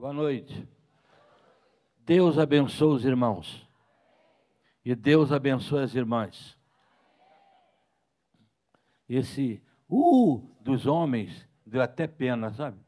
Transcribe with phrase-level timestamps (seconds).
[0.00, 0.66] Boa noite.
[2.06, 3.68] Deus abençoe os irmãos.
[4.82, 6.58] E Deus abençoe as irmãs.
[9.06, 12.78] Esse uh dos homens deu até pena, sabe?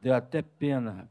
[0.00, 1.10] Deu até pena.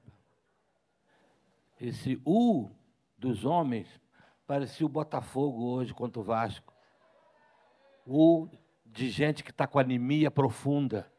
[1.77, 2.71] Esse uh
[3.17, 3.99] dos homens
[4.47, 6.73] parecia o Botafogo hoje contra o Vasco.
[8.05, 8.47] O
[8.85, 11.11] de gente que está com anemia profunda.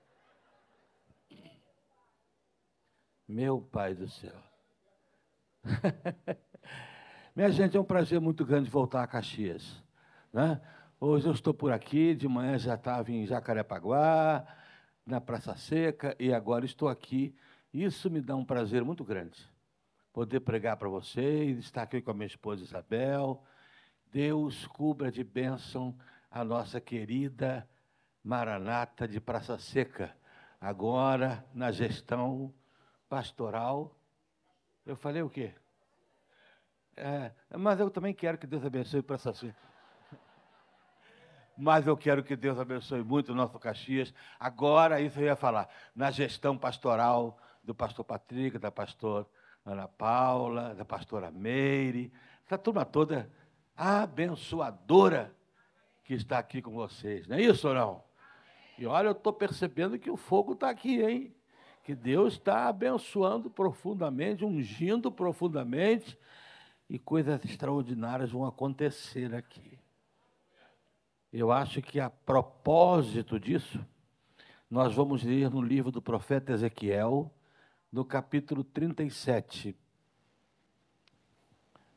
[3.28, 4.42] Meu Pai do céu.
[7.36, 9.84] Minha gente, é um prazer muito grande voltar a Caxias.
[10.32, 10.58] Né?
[10.98, 14.46] Hoje eu estou por aqui, de manhã já estava em Jacarepaguá,
[15.04, 17.36] na Praça Seca, e agora estou aqui.
[17.70, 19.38] Isso me dá um prazer muito grande.
[20.10, 23.44] Poder pregar para vocês, estar aqui com a minha esposa Isabel.
[24.10, 25.94] Deus cubra de bênção
[26.30, 27.68] a nossa querida
[28.24, 30.16] Maranata de Praça Seca,
[30.58, 32.54] agora na gestão
[33.08, 33.96] pastoral.
[34.84, 35.54] Eu falei o quê?
[36.96, 39.32] É, mas eu também quero que Deus abençoe para essa
[41.56, 44.12] Mas eu quero que Deus abençoe muito o nosso Caxias.
[44.38, 49.26] Agora, isso eu ia falar, na gestão pastoral do pastor Patrick, da pastora
[49.64, 52.12] Ana Paula, da pastora Meire,
[52.44, 53.30] essa turma toda
[53.76, 55.34] abençoadora
[56.02, 57.28] que está aqui com vocês.
[57.28, 58.04] Não é isso ou não?
[58.78, 61.36] E olha, eu estou percebendo que o fogo está aqui, hein?
[61.88, 66.18] Que Deus está abençoando profundamente, ungindo profundamente,
[66.86, 69.78] e coisas extraordinárias vão acontecer aqui.
[71.32, 73.82] Eu acho que a propósito disso,
[74.70, 77.32] nós vamos ler no livro do profeta Ezequiel,
[77.90, 79.74] no capítulo 37,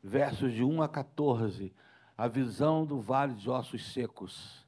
[0.02, 1.70] versos de 1 a 14,
[2.16, 4.66] a visão do vale de ossos secos.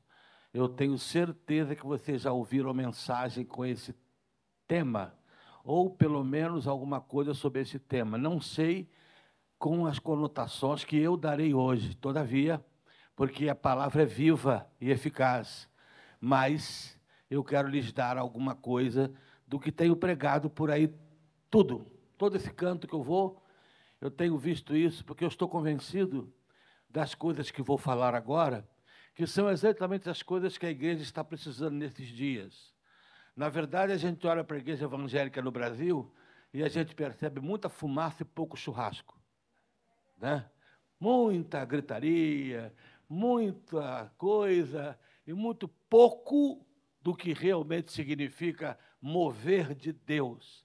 [0.52, 3.95] Eu tenho certeza que vocês já ouviram a mensagem com esse
[4.67, 5.15] tema,
[5.62, 8.19] ou pelo menos alguma coisa sobre esse tema.
[8.19, 8.89] Não sei
[9.59, 12.65] com as conotações que eu darei hoje, todavia,
[13.17, 15.69] porque a palavra é viva e eficaz,
[16.20, 19.13] mas eu quero lhes dar alguma coisa
[19.47, 20.92] do que tenho pregado por aí,
[21.51, 21.86] tudo,
[22.19, 23.42] todo esse canto que eu vou,
[24.01, 26.33] eu tenho visto isso, porque eu estou convencido
[26.91, 28.69] das coisas que vou falar agora,
[29.14, 32.73] que são exatamente as coisas que a igreja está precisando nesses dias.
[33.36, 36.12] Na verdade, a gente olha para a igreja evangélica no Brasil
[36.52, 39.18] e a gente percebe muita fumaça e pouco churrasco.
[40.17, 40.48] Né?
[41.00, 42.72] Muita gritaria,
[43.08, 46.64] muita coisa e muito pouco
[47.02, 50.64] do que realmente significa mover de Deus.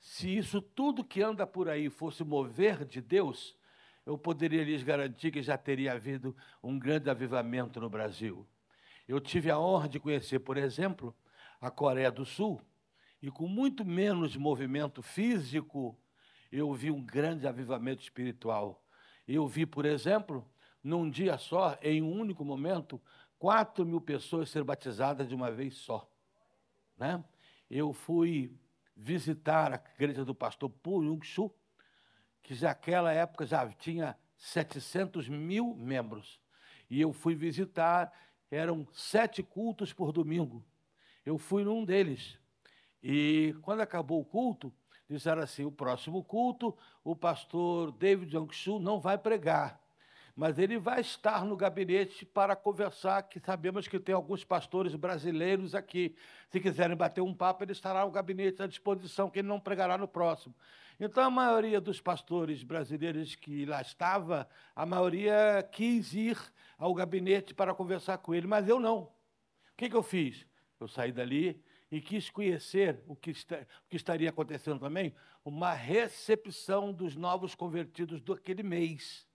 [0.00, 3.56] Se isso tudo que anda por aí fosse mover de Deus,
[4.04, 8.46] eu poderia lhes garantir que já teria havido um grande avivamento no Brasil.
[9.06, 11.14] Eu tive a honra de conhecer, por exemplo,
[11.60, 12.60] a Coreia do Sul,
[13.20, 15.98] e com muito menos movimento físico,
[16.52, 18.84] eu vi um grande avivamento espiritual.
[19.26, 20.48] Eu vi, por exemplo,
[20.82, 23.00] num dia só, em um único momento,
[23.38, 26.08] quatro mil pessoas ser batizadas de uma vez só.
[26.96, 27.22] Né?
[27.70, 28.56] Eu fui
[28.96, 31.52] visitar a igreja do pastor Pu Yung Shu,
[32.42, 36.40] que naquela época já tinha 700 mil membros.
[36.88, 38.12] E eu fui visitar,
[38.50, 40.64] eram sete cultos por domingo.
[41.28, 42.38] Eu fui num deles.
[43.02, 44.72] E quando acabou o culto,
[45.06, 46.74] disseram assim: o próximo culto,
[47.04, 49.78] o pastor David Yongshu não vai pregar,
[50.34, 55.74] mas ele vai estar no gabinete para conversar, que sabemos que tem alguns pastores brasileiros
[55.74, 56.16] aqui.
[56.48, 59.98] Se quiserem bater um papo, ele estará no gabinete à disposição, que ele não pregará
[59.98, 60.54] no próximo.
[60.98, 66.38] Então, a maioria dos pastores brasileiros que lá estava, a maioria quis ir
[66.78, 69.00] ao gabinete para conversar com ele, mas eu não.
[69.00, 69.12] O
[69.76, 70.48] que, que eu fiz?
[70.80, 75.72] Eu saí dali e quis conhecer o que, está, o que estaria acontecendo também, uma
[75.72, 79.26] recepção dos novos convertidos daquele mês.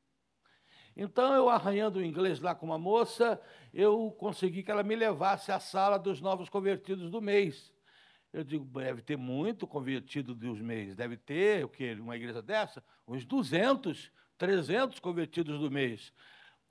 [0.95, 3.41] Então, eu arranhando o inglês lá com uma moça,
[3.73, 7.73] eu consegui que ela me levasse à sala dos novos convertidos do mês.
[8.31, 11.93] Eu digo, deve ter muito convertido dos mês, deve ter, o quê?
[11.93, 12.83] Uma igreja dessa?
[13.07, 16.13] Uns 200, 300 convertidos do mês.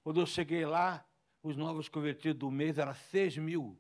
[0.03, 1.05] Quando eu cheguei lá,
[1.43, 3.79] os novos convertidos do mês eram 6 mil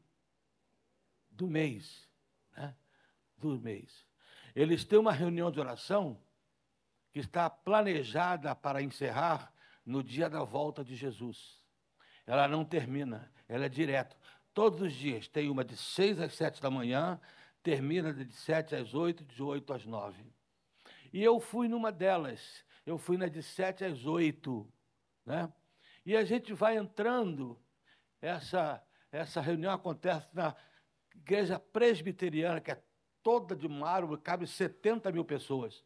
[1.33, 2.09] do mês.
[2.57, 2.75] Né?
[3.37, 4.07] Do mês.
[4.55, 6.21] Eles têm uma reunião de oração
[7.13, 9.53] que está planejada para encerrar
[9.85, 11.63] no dia da volta de Jesus.
[12.27, 14.17] Ela não termina, ela é direto.
[14.55, 17.21] Todos os dias tem uma de seis às sete da manhã,
[17.63, 20.25] termina de sete às oito, de oito às nove.
[21.13, 24.71] E eu fui numa delas, eu fui na de sete às oito.
[25.25, 25.51] Né?
[26.05, 27.59] E a gente vai entrando,
[28.21, 30.55] essa, essa reunião acontece na
[31.23, 32.83] igreja presbiteriana, que é
[33.23, 35.85] toda de mármore, cabe 70 mil pessoas.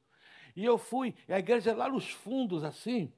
[0.55, 3.13] E eu fui, e a igreja é lá nos fundos, assim,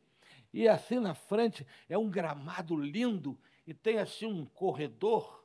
[0.52, 5.44] e assim na frente é um gramado lindo, e tem assim um corredor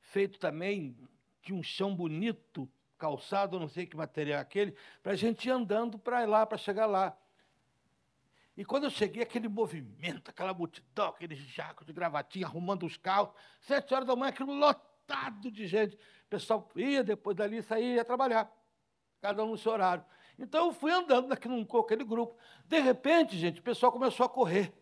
[0.00, 0.94] feito também
[1.42, 2.68] de um chão bonito,
[2.98, 6.58] calçado, não sei que material é aquele, para a gente ir andando para lá, para
[6.58, 7.16] chegar lá.
[8.54, 13.34] E quando eu cheguei, aquele movimento, aquela multidão, aquele jaco de gravatinha, arrumando os carros,
[13.60, 14.91] sete horas da manhã, aquilo lotado
[15.50, 15.94] de gente.
[15.94, 18.50] O pessoal ia, depois dali saía ia trabalhar,
[19.20, 20.04] cada um no seu horário.
[20.38, 22.36] Então eu fui andando naquele, com aquele grupo.
[22.66, 24.72] De repente, gente, o pessoal começou a correr.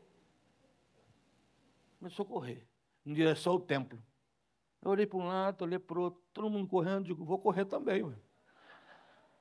[1.99, 2.67] Começou a correr,
[3.05, 4.03] em direção ao templo.
[4.83, 7.67] Eu olhei para um lado, olhei para o outro, todo mundo correndo, digo, vou correr
[7.67, 8.03] também.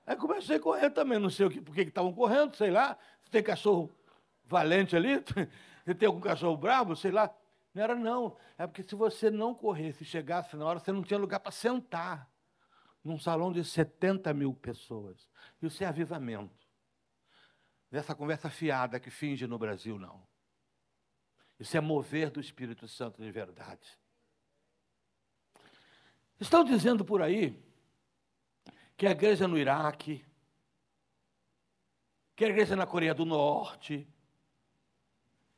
[0.05, 2.97] Aí comecei a correr também, não sei o que, por que estavam correndo, sei lá,
[3.23, 3.89] se tem cachorro
[4.43, 5.23] valente ali,
[5.85, 7.33] se tem algum cachorro bravo, sei lá.
[7.73, 11.19] Não era não, é porque se você não corresse, chegasse na hora, você não tinha
[11.19, 12.29] lugar para sentar
[13.03, 15.29] num salão de 70 mil pessoas.
[15.61, 16.67] Isso é avivamento.
[17.91, 20.27] Dessa conversa fiada que finge no Brasil, não.
[21.59, 23.99] Isso é mover do Espírito Santo de verdade.
[26.39, 27.61] Estão dizendo por aí
[28.95, 30.25] que a igreja no Iraque,
[32.35, 34.07] que a igreja na Coreia do Norte,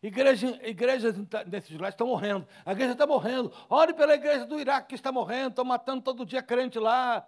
[0.01, 1.15] igreja, igrejas
[1.45, 2.47] desses lugares estão morrendo.
[2.65, 3.53] A igreja está morrendo.
[3.69, 7.27] Ore pela igreja do Iraque que está morrendo, estão matando todo dia crente lá.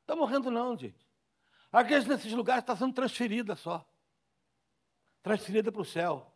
[0.00, 1.06] Está morrendo não, gente.
[1.72, 3.86] A igreja nesses lugares está sendo transferida só.
[5.22, 6.32] Transferida para o céu.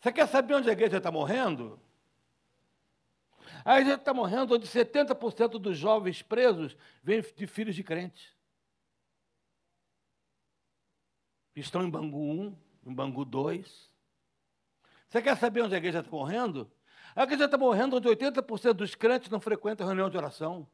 [0.00, 1.80] Você quer saber onde a igreja está morrendo?
[3.64, 8.34] A gente está morrendo onde 70% dos jovens presos vêm de filhos de crentes.
[11.54, 13.90] Estão em Bangu 1, em Bangu 2.
[15.16, 16.70] Você quer saber onde a igreja está morrendo?
[17.14, 20.68] A igreja está morrendo onde 80% dos crentes não frequentam reunião de oração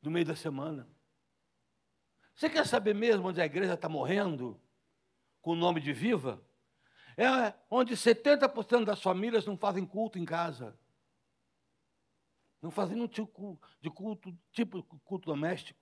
[0.00, 0.88] no meio da semana.
[2.36, 4.60] Você quer saber mesmo onde a igreja está morrendo
[5.42, 6.40] com o nome de viva?
[7.16, 10.78] É onde 70% das famílias não fazem culto em casa
[12.62, 15.80] não fazendo um tipo de culto, tipo culto doméstico.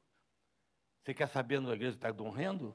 [1.02, 2.74] Você quer saber onde a igreja está morrendo?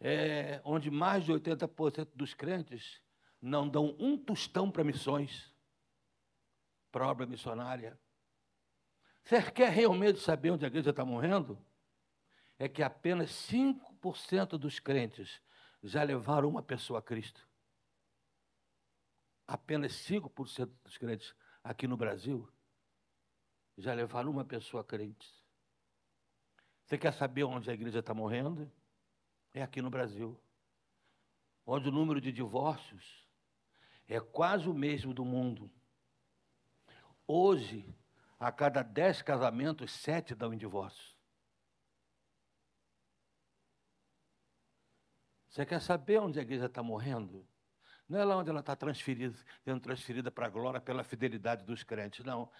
[0.00, 3.03] É onde mais de 80% dos crentes
[3.44, 5.52] não dão um tostão para missões,
[6.90, 8.00] para obra missionária.
[9.22, 11.62] Você quer realmente saber onde a igreja está morrendo?
[12.58, 15.42] É que apenas 5% dos crentes
[15.82, 17.46] já levaram uma pessoa a Cristo.
[19.46, 22.50] Apenas 5% dos crentes aqui no Brasil
[23.76, 25.28] já levaram uma pessoa crente.
[26.86, 28.72] Você quer saber onde a igreja está morrendo?
[29.52, 30.40] É aqui no Brasil,
[31.66, 33.23] onde o número de divórcios
[34.08, 35.70] é quase o mesmo do mundo.
[37.26, 37.94] Hoje,
[38.38, 41.14] a cada dez casamentos, sete dão em divórcio.
[45.48, 47.46] Você quer saber onde a igreja está morrendo?
[48.08, 51.82] Não é lá onde ela está transferida, sendo transferida para a glória pela fidelidade dos
[51.82, 52.50] crentes, não.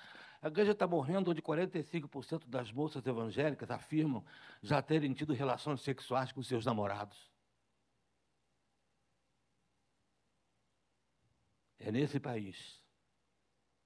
[0.41, 4.25] A igreja está morrendo onde 45% das moças evangélicas afirmam
[4.63, 7.34] já terem tido relações sexuais com seus namorados.
[11.79, 12.83] É nesse país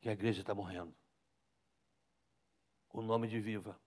[0.00, 0.94] que a igreja está morrendo.
[2.90, 3.78] O nome de viva.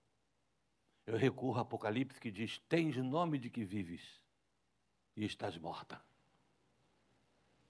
[1.06, 4.22] Eu recorro ao Apocalipse que diz: Tens nome de que vives
[5.16, 6.02] e estás morta.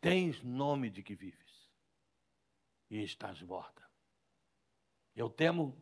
[0.01, 1.71] Tens nome de que vives
[2.91, 3.83] e estás morta.
[5.15, 5.81] Eu temo.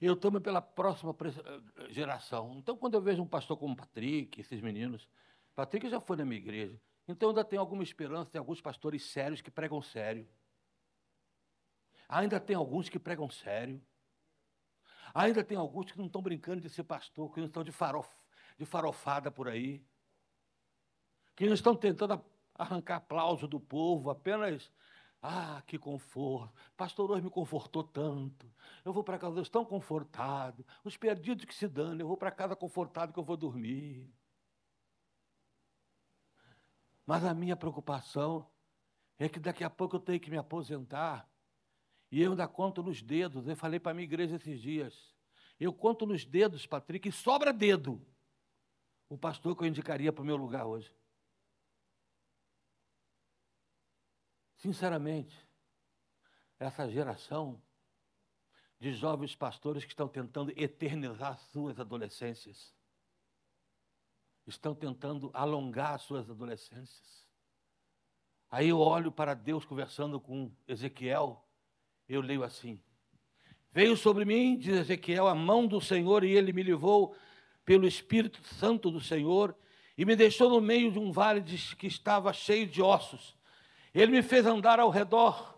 [0.00, 2.54] Eu temo pela próxima eh, geração.
[2.56, 5.06] Então, quando eu vejo um pastor como Patrick, esses meninos,
[5.54, 6.80] Patrick já foi na minha igreja.
[7.10, 10.28] Então, ainda tem alguma esperança, tem alguns pastores sérios que pregam sério.
[12.08, 13.82] Ainda tem alguns que pregam sério.
[15.12, 18.08] Ainda tem alguns que não estão brincando de ser pastor, que não estão de, farof,
[18.56, 19.84] de farofada por aí.
[21.34, 22.24] Que não estão tentando
[22.54, 24.70] arrancar aplauso do povo, apenas
[25.20, 26.54] ah, que conforto.
[26.76, 28.48] Pastor hoje me confortou tanto.
[28.84, 30.64] Eu vou para casa tão confortado.
[30.84, 34.08] Os perdidos que se dão, eu vou para casa confortado que eu vou dormir.
[37.10, 38.48] Mas a minha preocupação
[39.18, 41.28] é que daqui a pouco eu tenho que me aposentar.
[42.08, 43.48] E eu ainda conto nos dedos.
[43.48, 45.12] Eu falei para a minha igreja esses dias.
[45.58, 48.00] Eu conto nos dedos, Patrick, e sobra dedo.
[49.08, 50.94] O pastor que eu indicaria para o meu lugar hoje.
[54.54, 55.36] Sinceramente,
[56.60, 57.60] essa geração
[58.78, 62.72] de jovens pastores que estão tentando eternizar suas adolescências,
[64.50, 67.26] estão tentando alongar suas adolescências.
[68.50, 71.44] Aí eu olho para Deus conversando com Ezequiel,
[72.08, 72.80] eu leio assim:
[73.72, 77.14] Veio sobre mim, diz Ezequiel, a mão do Senhor, e ele me levou
[77.64, 79.56] pelo Espírito Santo do Senhor
[79.96, 81.42] e me deixou no meio de um vale
[81.76, 83.36] que estava cheio de ossos.
[83.94, 85.56] Ele me fez andar ao redor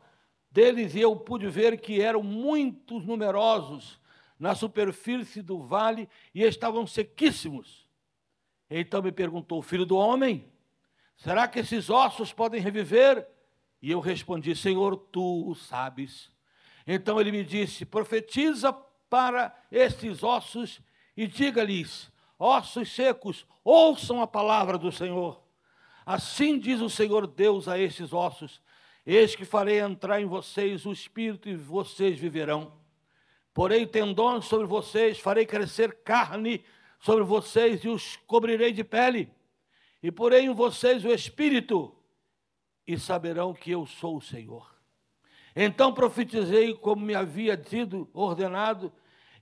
[0.50, 3.98] deles e eu pude ver que eram muitos numerosos
[4.38, 7.81] na superfície do vale e estavam sequíssimos.
[8.74, 10.50] Então me perguntou, filho do homem,
[11.16, 13.28] será que esses ossos podem reviver?
[13.82, 16.30] E eu respondi, Senhor, tu o sabes.
[16.86, 18.72] Então ele me disse, profetiza
[19.10, 20.80] para estes ossos
[21.14, 25.42] e diga-lhes, ossos secos, ouçam a palavra do Senhor.
[26.06, 28.60] Assim diz o Senhor Deus a estes ossos:
[29.06, 32.72] Eis que farei entrar em vocês o espírito e vocês viverão.
[33.52, 36.64] Porei tendões sobre vocês, farei crescer carne
[37.02, 39.28] sobre vocês e os cobrirei de pele.
[40.00, 41.94] E porei em vocês o espírito
[42.86, 44.72] e saberão que eu sou o Senhor.
[45.54, 48.92] Então profetizei como me havia sido ordenado.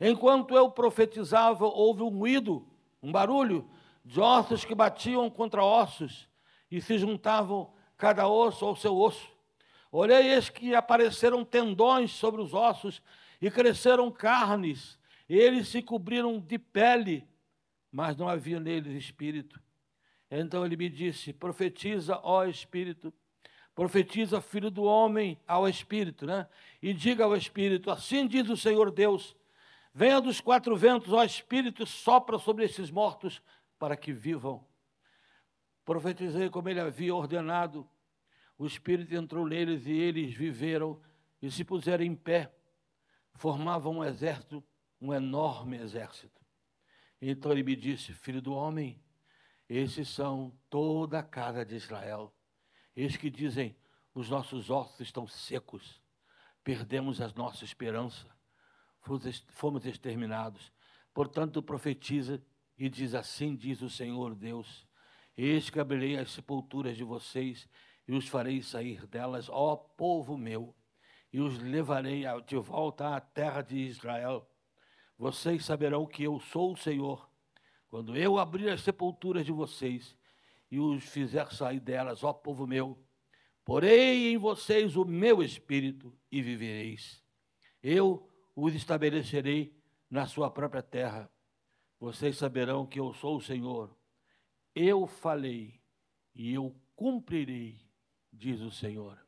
[0.00, 2.67] Enquanto eu profetizava, houve um ruído,
[3.02, 3.71] um barulho
[4.05, 6.26] de ossos que batiam contra ossos
[6.71, 9.31] e se juntavam cada osso ao seu osso.
[9.93, 13.02] Olhei, eis que apareceram tendões sobre os ossos
[13.40, 14.99] e cresceram carnes,
[15.29, 17.29] e eles se cobriram de pele,
[17.90, 19.61] mas não havia neles espírito.
[20.30, 23.12] Então ele me disse: Profetiza, ó Espírito,
[23.75, 26.47] profetiza, filho do homem, ao Espírito, né?
[26.80, 29.37] E diga ao Espírito: Assim diz o Senhor Deus:
[29.92, 33.42] Venha dos quatro ventos, ó Espírito, sopra sobre esses mortos
[33.78, 34.64] para que vivam.
[35.85, 37.88] Profetizei como ele havia ordenado.
[38.56, 41.00] O Espírito entrou neles e eles viveram
[41.42, 42.52] e se puseram em pé.
[43.35, 44.62] Formavam um exército,
[45.00, 46.39] um enorme exército.
[47.20, 49.02] Então ele me disse: Filho do homem,
[49.68, 52.34] esses são toda a casa de Israel.
[52.96, 53.76] Eles que dizem:
[54.14, 56.00] Os nossos ossos estão secos,
[56.64, 58.26] perdemos a nossa esperança,
[59.50, 60.72] fomos exterminados.
[61.12, 62.42] Portanto, profetiza
[62.76, 64.86] e diz: Assim diz o Senhor Deus:
[65.36, 67.68] Eis que abrirei as sepulturas de vocês
[68.08, 70.74] e os farei sair delas, ó povo meu,
[71.32, 74.50] e os levarei de volta à terra de Israel.
[75.20, 77.28] Vocês saberão que eu sou o Senhor,
[77.90, 80.16] quando eu abrir as sepulturas de vocês
[80.70, 82.98] e os fizer sair delas, ó povo meu.
[83.62, 87.22] Porei em vocês o meu espírito e vivereis.
[87.82, 91.30] Eu os estabelecerei na sua própria terra
[91.98, 93.94] vocês saberão que eu sou o Senhor.
[94.74, 95.82] Eu falei
[96.34, 97.78] e eu cumprirei,
[98.32, 99.22] diz o Senhor.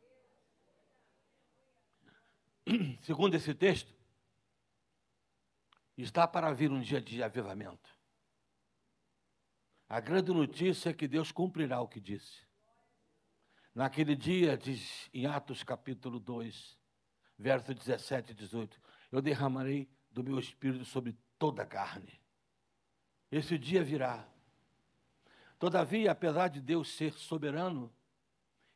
[3.03, 4.02] Segundo esse texto,
[5.97, 7.91] está para vir um dia de avivamento.
[9.89, 12.47] A grande notícia é que Deus cumprirá o que disse.
[13.75, 16.79] Naquele dia, diz em Atos capítulo 2,
[17.39, 18.81] verso 17 e 18:
[19.11, 22.21] Eu derramarei do meu espírito sobre toda a carne.
[23.31, 24.29] Esse dia virá.
[25.59, 27.93] Todavia, apesar de Deus ser soberano,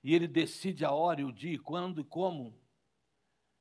[0.02, 2.58] e Ele decide a hora e o dia, quando e como,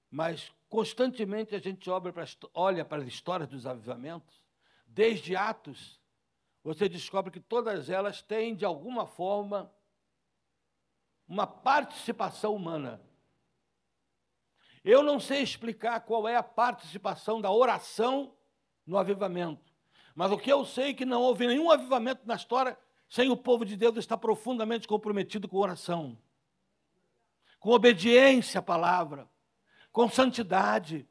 [0.10, 4.44] mas constantemente a gente olha para, as histórias dos avivamentos,
[4.88, 6.00] desde Atos,
[6.64, 9.72] você descobre que todas elas têm, de alguma forma,
[11.28, 13.02] uma participação humana.
[14.84, 18.36] Eu não sei explicar qual é a participação da oração
[18.86, 19.74] no avivamento.
[20.14, 22.78] Mas o que eu sei é que não houve nenhum avivamento na história
[23.10, 26.18] sem o povo de Deus estar profundamente comprometido com oração,
[27.60, 29.30] com obediência à palavra,
[29.96, 31.08] com santidade,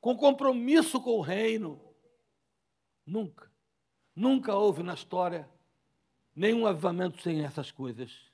[0.00, 1.92] com compromisso com o reino.
[3.04, 3.50] Nunca,
[4.14, 5.50] nunca houve na história
[6.32, 8.30] nenhum avivamento sem essas coisas.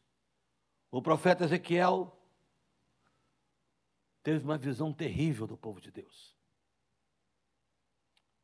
[0.91, 2.15] O profeta Ezequiel
[4.23, 6.37] teve uma visão terrível do povo de Deus.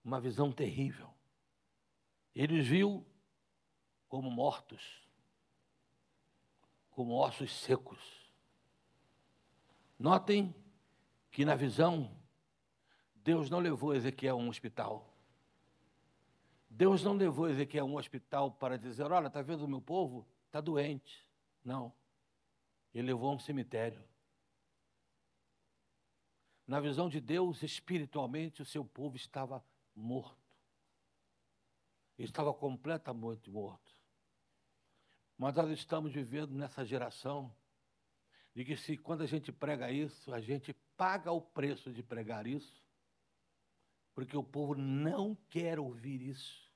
[0.02, 1.12] Uma visão terrível.
[2.34, 3.06] Ele os viu
[4.08, 5.06] como mortos,
[6.90, 8.00] como ossos secos.
[9.98, 10.54] Notem
[11.38, 12.10] que na visão,
[13.14, 15.08] Deus não levou Ezequiel a um hospital.
[16.68, 20.26] Deus não levou Ezequiel a um hospital para dizer: Olha, está vendo o meu povo?
[20.46, 21.24] Está doente.
[21.64, 21.92] Não.
[22.92, 24.02] Ele levou a um cemitério.
[26.66, 29.64] Na visão de Deus, espiritualmente, o seu povo estava
[29.94, 30.36] morto
[32.18, 33.94] estava completamente morto.
[35.38, 37.54] Mas nós estamos vivendo nessa geração
[38.56, 42.48] de que se quando a gente prega isso, a gente paga o preço de pregar
[42.48, 42.84] isso,
[44.12, 46.68] porque o povo não quer ouvir isso.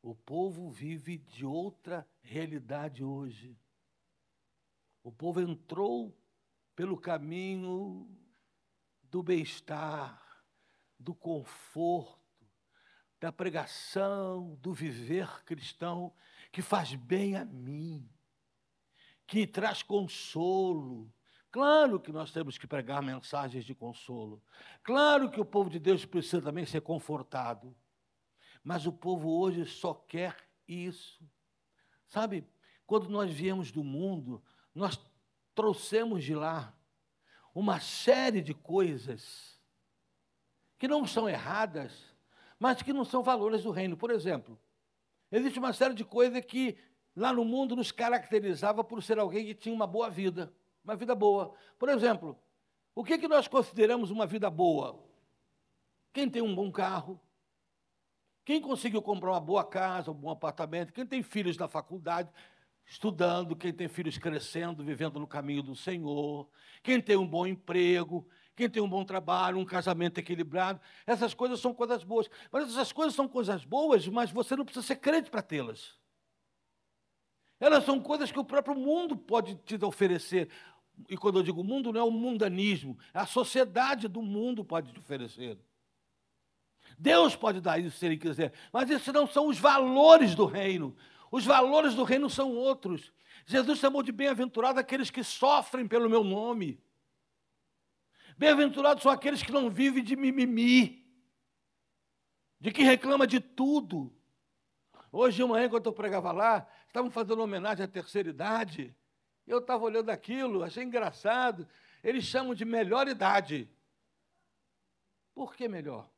[0.00, 3.60] O povo vive de outra realidade hoje.
[5.02, 6.18] O povo entrou
[6.74, 8.08] pelo caminho
[9.02, 10.42] do bem-estar,
[10.98, 12.24] do conforto,
[13.20, 16.14] da pregação, do viver cristão
[16.50, 18.08] que faz bem a mim,
[19.26, 21.12] que traz consolo.
[21.56, 24.42] Claro que nós temos que pregar mensagens de consolo.
[24.82, 27.74] Claro que o povo de Deus precisa também ser confortado.
[28.62, 30.36] Mas o povo hoje só quer
[30.68, 31.26] isso.
[32.08, 32.46] Sabe,
[32.86, 34.44] quando nós viemos do mundo,
[34.74, 35.00] nós
[35.54, 36.78] trouxemos de lá
[37.54, 39.58] uma série de coisas
[40.78, 42.14] que não são erradas,
[42.58, 43.96] mas que não são valores do reino.
[43.96, 44.60] Por exemplo,
[45.32, 46.76] existe uma série de coisas que
[47.16, 50.52] lá no mundo nos caracterizava por ser alguém que tinha uma boa vida,
[50.86, 51.52] uma vida boa.
[51.78, 52.38] Por exemplo,
[52.94, 55.04] o que, que nós consideramos uma vida boa?
[56.12, 57.20] Quem tem um bom carro,
[58.44, 62.30] quem conseguiu comprar uma boa casa, um bom apartamento, quem tem filhos na faculdade,
[62.86, 66.48] estudando, quem tem filhos crescendo, vivendo no caminho do Senhor,
[66.82, 70.80] quem tem um bom emprego, quem tem um bom trabalho, um casamento equilibrado.
[71.04, 72.30] Essas coisas são coisas boas.
[72.50, 75.98] Mas essas coisas são coisas boas, mas você não precisa ser crente para tê-las.
[77.58, 80.48] Elas são coisas que o próprio mundo pode te oferecer.
[81.08, 84.92] E quando eu digo mundo, não é o mundanismo, é a sociedade do mundo pode
[84.92, 85.58] te oferecer.
[86.98, 90.96] Deus pode dar isso se Ele quiser, mas esses não são os valores do reino.
[91.30, 93.12] Os valores do reino são outros.
[93.44, 96.80] Jesus chamou de bem-aventurado aqueles que sofrem pelo meu nome.
[98.38, 101.06] Bem-aventurados são aqueles que não vivem de mimimi,
[102.60, 104.12] de que reclama de tudo.
[105.12, 108.94] Hoje de manhã, quando eu pregava lá, estavam fazendo homenagem à terceira idade.
[109.46, 111.68] Eu estava olhando aquilo, achei engraçado.
[112.02, 113.70] Eles chamam de melhor idade.
[115.34, 116.10] Por que melhor?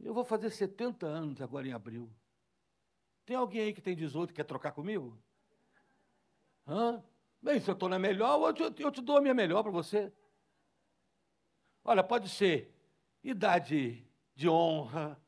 [0.00, 2.10] Eu vou fazer 70 anos agora em abril.
[3.24, 5.18] Tem alguém aí que tem 18 e quer trocar comigo?
[6.66, 7.02] Hã?
[7.40, 10.12] Bem, se eu estou na melhor, eu te dou a minha melhor para você.
[11.82, 12.74] Olha, pode ser
[13.22, 15.20] idade de honra,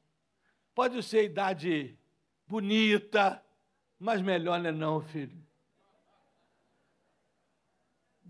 [0.74, 1.98] pode ser idade
[2.46, 3.44] bonita,
[3.98, 5.45] mas melhor não é não, filho.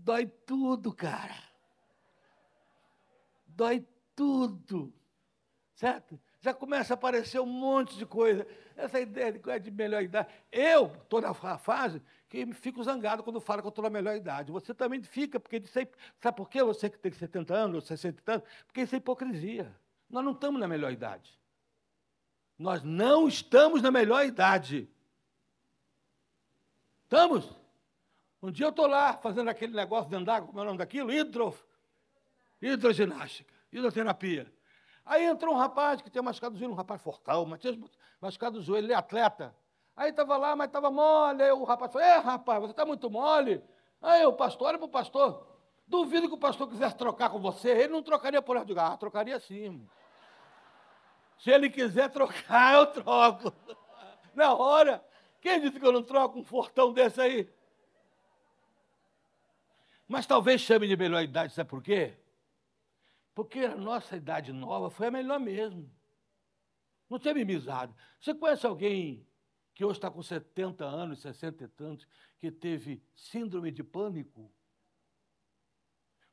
[0.07, 1.35] Dói tudo, cara.
[3.45, 4.93] Dói tudo.
[5.75, 6.17] Certo?
[6.39, 8.47] já começa a aparecer um monte de coisa.
[8.77, 10.29] Essa ideia de, é de melhor idade.
[10.49, 14.49] Eu estou na fase que fico zangado quando falo que eu estou na melhor idade.
[14.49, 16.63] Você também fica, porque sabe por quê?
[16.63, 19.75] Você que tem 70 anos, ou 60 anos, porque isso é hipocrisia.
[20.09, 21.37] Nós não estamos na melhor idade.
[22.57, 24.89] Nós não estamos na melhor idade.
[27.03, 27.66] Estamos?
[28.41, 31.11] Um dia eu estou lá fazendo aquele negócio de andar, como é o nome daquilo?
[31.11, 31.57] Hidro,
[32.61, 34.51] hidroginástica, hidroterapia.
[35.05, 37.77] Aí entrou um rapaz que tinha machucado o joelho, um rapaz fortão, mas tinha
[38.21, 39.55] machucado o joelho, ele é atleta.
[39.95, 41.41] Aí estava lá, mas estava mole.
[41.41, 43.63] Aí o rapaz falou: É, rapaz, você está muito mole.
[43.99, 45.47] Aí o pastor, olha para o pastor.
[45.87, 47.69] Duvido que o pastor quisesse trocar com você.
[47.69, 49.87] Ele não trocaria por de ah, trocaria sim.
[51.39, 53.53] Se ele quiser trocar, eu troco.
[54.35, 55.03] Na hora,
[55.41, 57.49] quem disse que eu não troco um fortão desse aí?
[60.07, 62.17] Mas talvez chame de melhor idade, sabe por quê?
[63.35, 65.91] Porque a nossa idade nova foi a melhor mesmo.
[67.09, 67.95] Não tinha mimizado.
[68.19, 69.27] Você conhece alguém
[69.73, 72.07] que hoje está com 70 anos, 60 e tantos,
[72.39, 74.51] que teve síndrome de pânico?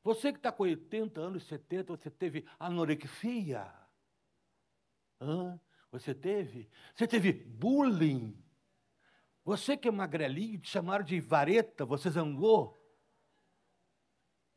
[0.03, 3.71] Você que está com 80 anos, 70, você teve anorexia?
[5.19, 5.59] Hã?
[5.91, 6.69] Você teve?
[6.95, 8.37] Você teve bullying?
[9.43, 12.77] Você que é magrelinho, te chamaram de vareta, você zangou?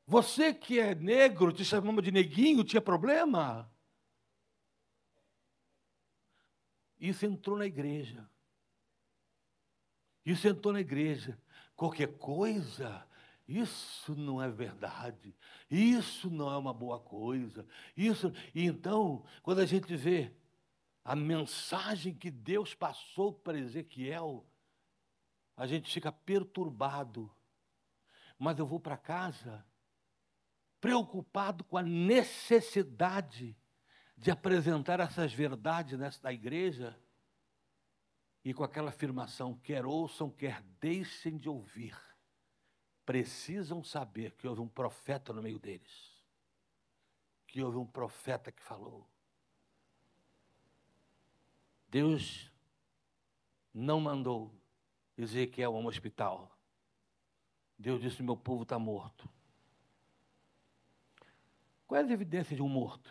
[0.08, 3.70] Você que é negro, te chamamos de neguinho, tinha problema?
[6.98, 8.26] Isso entrou na igreja.
[10.24, 11.38] Isso entrou na igreja.
[11.76, 13.06] Qualquer coisa,
[13.46, 15.36] isso não é verdade.
[15.70, 17.66] Isso não é uma boa coisa.
[17.94, 20.34] Isso, e então, quando a gente vê
[21.04, 24.46] a mensagem que Deus passou para Ezequiel,
[25.54, 27.30] a gente fica perturbado.
[28.38, 29.62] Mas eu vou para casa
[30.80, 33.56] preocupado com a necessidade
[34.16, 36.98] de apresentar essas verdades nesta igreja
[38.44, 41.96] e com aquela afirmação: quer ouçam, quer deixem de ouvir,
[43.04, 46.22] precisam saber que houve um profeta no meio deles,
[47.46, 49.08] que houve um profeta que falou.
[51.88, 52.52] Deus
[53.72, 54.54] não mandou
[55.16, 56.56] Ezequiel a um hospital.
[57.78, 59.28] Deus disse: meu povo está morto.
[61.88, 63.10] Quais as evidências de um morto?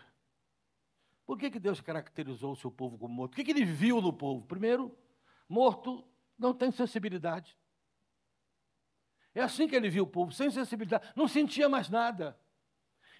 [1.26, 3.32] Por que, que Deus caracterizou o seu povo como morto?
[3.32, 4.46] O que, que ele viu no povo?
[4.46, 4.96] Primeiro,
[5.48, 6.06] morto
[6.38, 7.58] não tem sensibilidade.
[9.34, 12.38] É assim que ele viu o povo, sem sensibilidade, não sentia mais nada.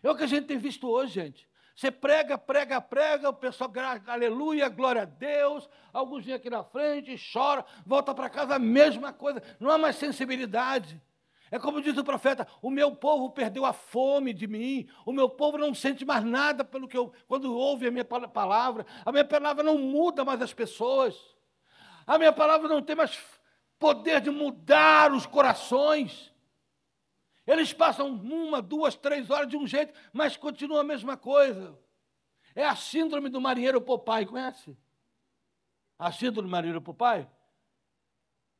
[0.01, 1.49] É o que a gente tem visto hoje, gente.
[1.75, 3.71] Você prega, prega, prega, o pessoal,
[4.07, 5.69] aleluia, glória a Deus.
[5.93, 9.43] Alguns vêm aqui na frente, chora, volta para casa, a mesma coisa.
[9.59, 11.03] Não há mais sensibilidade.
[11.51, 15.29] É como diz o profeta: o meu povo perdeu a fome de mim, o meu
[15.29, 18.87] povo não sente mais nada pelo que eu, quando ouve a minha palavra.
[19.05, 21.17] A minha palavra não muda mais as pessoas.
[22.07, 23.19] A minha palavra não tem mais
[23.79, 26.33] poder de mudar os corações.
[27.47, 31.79] Eles passam uma, duas, três horas de um jeito, mas continua a mesma coisa.
[32.55, 34.77] É a síndrome do marinheiro Popeye, conhece?
[35.99, 37.27] A síndrome do marinheiro Popeye?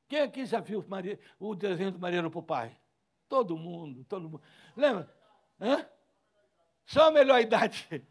[0.09, 0.85] Quem aqui já viu
[1.39, 2.75] o desenho do marinheiro Popeye?
[3.29, 4.43] Todo mundo, todo mundo.
[4.75, 5.15] Lembra?
[5.61, 5.87] Hã?
[6.87, 7.87] Só a melhor idade.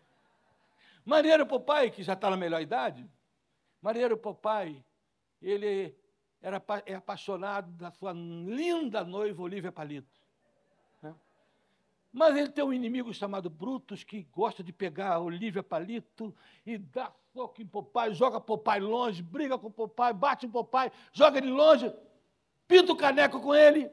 [1.04, 3.10] Marinheiro Popeye, que já está na melhor idade,
[3.82, 4.86] Marinheiro Popeye,
[5.42, 5.98] ele
[6.42, 10.16] era, é apaixonado da sua linda noiva Olivia Palito.
[12.17, 16.75] Mas ele tem um inimigo chamado Brutus, que gosta de pegar a Olívia Palito e
[16.75, 21.51] dá soco em Popai, joga Popai longe, briga com Popai, bate em Popai, joga ele
[21.51, 21.93] longe,
[22.67, 23.88] pinta o caneco com ele.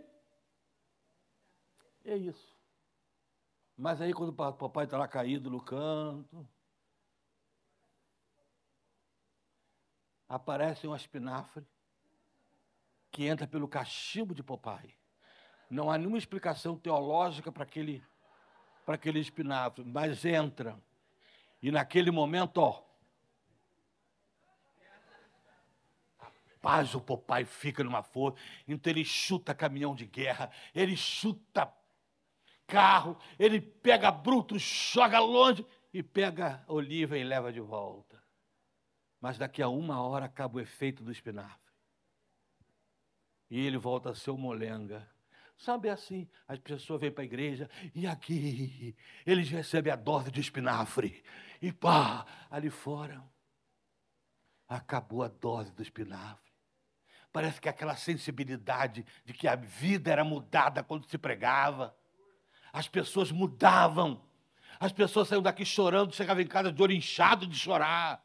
[2.02, 2.56] É isso.
[3.76, 6.48] Mas aí quando o papai está lá caído no canto,
[10.26, 11.62] aparece um espinafre
[13.10, 14.94] que entra pelo cachimbo de Popai.
[15.68, 18.02] Não há nenhuma explicação teológica para aquele
[18.85, 20.79] para aquele espinafre, mas entra.
[21.62, 22.83] E naquele momento, ó.
[26.61, 28.38] Paz, o papai fica numa força.
[28.66, 31.73] Então ele chuta caminhão de guerra, ele chuta
[32.66, 38.23] carro, ele pega bruto, joga longe e pega oliva e leva de volta.
[39.20, 41.73] Mas daqui a uma hora acaba o efeito do espinafre.
[43.51, 45.09] E ele volta a ser o molenga.
[45.57, 50.40] Sabe assim, as pessoas vêm para a igreja e aqui eles recebem a dose de
[50.40, 51.23] espinafre.
[51.62, 53.23] E pá, ali fora
[54.69, 56.53] acabou a dose do espinafre.
[57.33, 61.97] Parece que aquela sensibilidade de que a vida era mudada quando se pregava.
[62.73, 64.25] As pessoas mudavam.
[64.79, 68.25] As pessoas saíam daqui chorando, chegavam em casa de olho inchado de chorar.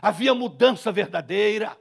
[0.00, 1.76] Havia mudança verdadeira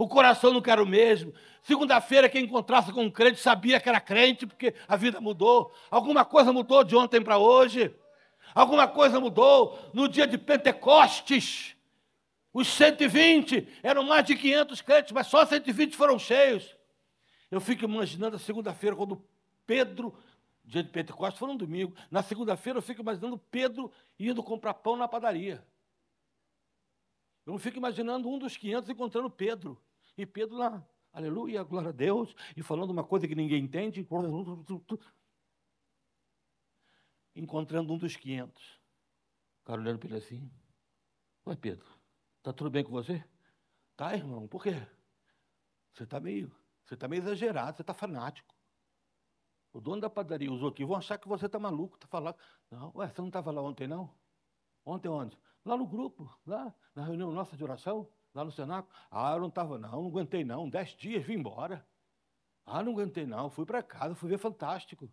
[0.00, 1.34] o coração não era o mesmo.
[1.60, 5.74] Segunda-feira, quem encontrasse com um crente sabia que era crente, porque a vida mudou.
[5.90, 7.94] Alguma coisa mudou de ontem para hoje.
[8.54, 11.76] Alguma coisa mudou no dia de Pentecostes.
[12.50, 16.74] Os 120 eram mais de 500 crentes, mas só 120 foram cheios.
[17.50, 19.22] Eu fico imaginando a segunda-feira, quando
[19.66, 20.18] Pedro,
[20.64, 21.94] dia de Pentecostes, foi um domingo.
[22.10, 25.62] Na segunda-feira, eu fico imaginando Pedro indo comprar pão na padaria.
[27.44, 29.78] Eu não fico imaginando um dos 500 encontrando Pedro.
[30.20, 34.00] E Pedro lá, aleluia, glória a Deus, e falando uma coisa que ninguém entende.
[37.34, 38.62] Encontrando um dos 500.
[39.62, 40.52] O cara olhando para ele assim.
[41.46, 41.86] Oi, Pedro,
[42.36, 43.24] está tudo bem com você?
[43.96, 44.74] Tá, irmão, por quê?
[45.94, 46.54] Você está meio,
[46.84, 48.54] você está meio exagerado, você está fanático.
[49.72, 52.36] O dono da padaria usou aqui, vão achar que você está maluco, está falando.
[52.70, 54.14] Não, ué, você não estava lá ontem, não?
[54.84, 55.38] Ontem onde?
[55.64, 58.92] Lá no grupo, lá na reunião nossa de oração lá no cenáculo.
[59.10, 60.68] Ah, eu não estava, não, não aguentei, não.
[60.68, 61.86] Dez dias, vim embora.
[62.64, 63.50] Ah, não aguentei, não.
[63.50, 65.10] Fui para casa, fui ver Fantástico.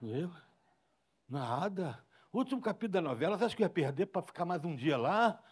[0.00, 0.30] Eu?
[1.28, 2.04] Nada.
[2.32, 4.96] Último capítulo da novela, você acha que eu ia perder para ficar mais um dia
[4.96, 5.42] lá?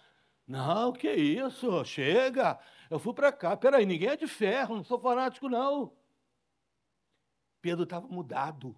[0.46, 2.58] Não, que isso, chega.
[2.88, 3.56] Eu fui para cá.
[3.56, 5.92] Peraí, ninguém é de ferro, não sou fanático, não.
[7.60, 8.76] Pedro estava mudado.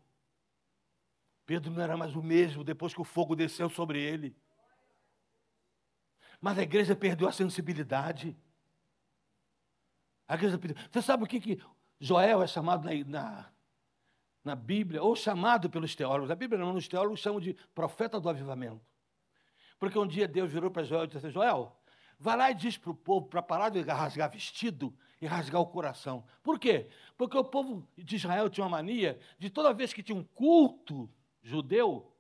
[1.45, 4.37] Pedro não era mais o mesmo depois que o fogo desceu sobre ele.
[6.41, 8.37] Mas a igreja perdeu a sensibilidade.
[10.27, 10.83] A igreja perdeu.
[10.91, 11.61] Você sabe o que, que
[12.01, 13.51] Joel é chamado na, na,
[14.45, 16.31] na Bíblia, ou chamado pelos teólogos?
[16.31, 18.81] A Bíblia não, os teólogos chamam de profeta do avivamento.
[19.79, 21.77] Porque um dia Deus virou para Joel e disse assim, Joel,
[22.19, 25.67] vai lá e diz para o povo para parar de rasgar vestido e rasgar o
[25.67, 26.25] coração.
[26.43, 26.89] Por quê?
[27.17, 31.11] Porque o povo de Israel tinha uma mania de toda vez que tinha um culto
[31.43, 32.13] judeu,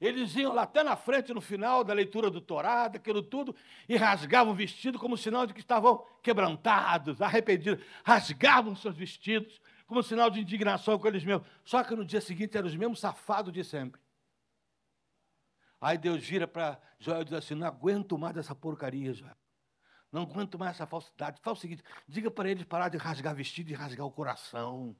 [0.00, 3.54] eles iam lá até na frente, no final da leitura do Torá, daquilo tudo,
[3.88, 7.84] e rasgavam o vestido como sinal de que estavam quebrantados, arrependidos.
[8.04, 11.46] Rasgavam seus vestidos como sinal de indignação com eles mesmos.
[11.64, 14.00] Só que no dia seguinte eram os mesmos safados de sempre.
[15.80, 19.36] Aí Deus vira para Joel e diz assim: Não aguento mais essa porcaria, Joel.
[20.10, 21.40] Não aguento mais essa falsidade.
[21.40, 24.96] Fala o seguinte: diga para eles parar de rasgar vestido e rasgar o coração.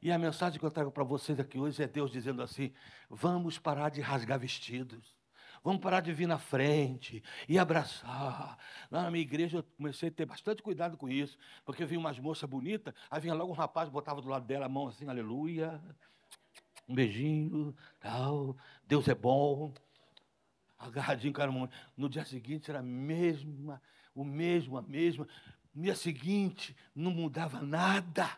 [0.00, 2.72] E a mensagem que eu trago para vocês aqui hoje é Deus dizendo assim:
[3.08, 5.16] vamos parar de rasgar vestidos.
[5.64, 8.58] Vamos parar de vir na frente e abraçar.
[8.90, 12.18] Lá na minha igreja eu comecei a ter bastante cuidado com isso, porque vinha umas
[12.18, 15.80] moças bonitas, aí vinha logo um rapaz, botava do lado dela a mão assim, aleluia,
[16.88, 18.56] um beijinho, tal,
[18.88, 19.72] Deus é bom.
[20.78, 21.70] agarradinho com a mão.
[21.96, 23.80] No dia seguinte era a mesma,
[24.14, 25.28] o mesmo, a mesma.
[25.72, 28.28] No dia seguinte não mudava nada,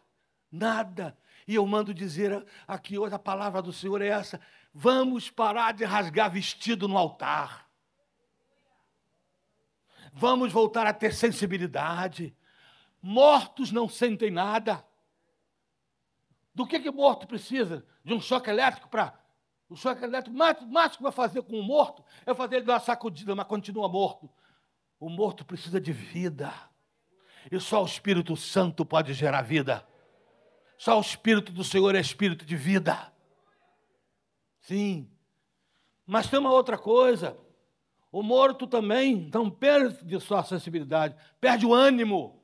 [0.54, 1.16] nada.
[1.46, 4.40] E eu mando dizer aqui hoje a palavra do Senhor é essa:
[4.72, 7.68] vamos parar de rasgar vestido no altar.
[10.12, 12.34] Vamos voltar a ter sensibilidade.
[13.02, 14.86] Mortos não sentem nada.
[16.54, 17.84] Do que que morto precisa?
[18.04, 19.18] De um choque elétrico para
[19.68, 22.74] o choque elétrico, o máximo que vai fazer com o morto é fazer ele dar
[22.74, 24.30] uma sacudida, mas continua morto.
[25.00, 26.52] O morto precisa de vida.
[27.50, 29.84] E só o Espírito Santo pode gerar vida.
[30.76, 33.12] Só o Espírito do Senhor é Espírito de vida.
[34.60, 35.10] Sim.
[36.06, 37.38] Mas tem uma outra coisa.
[38.10, 42.40] O morto também não perde sua sensibilidade, perde o ânimo.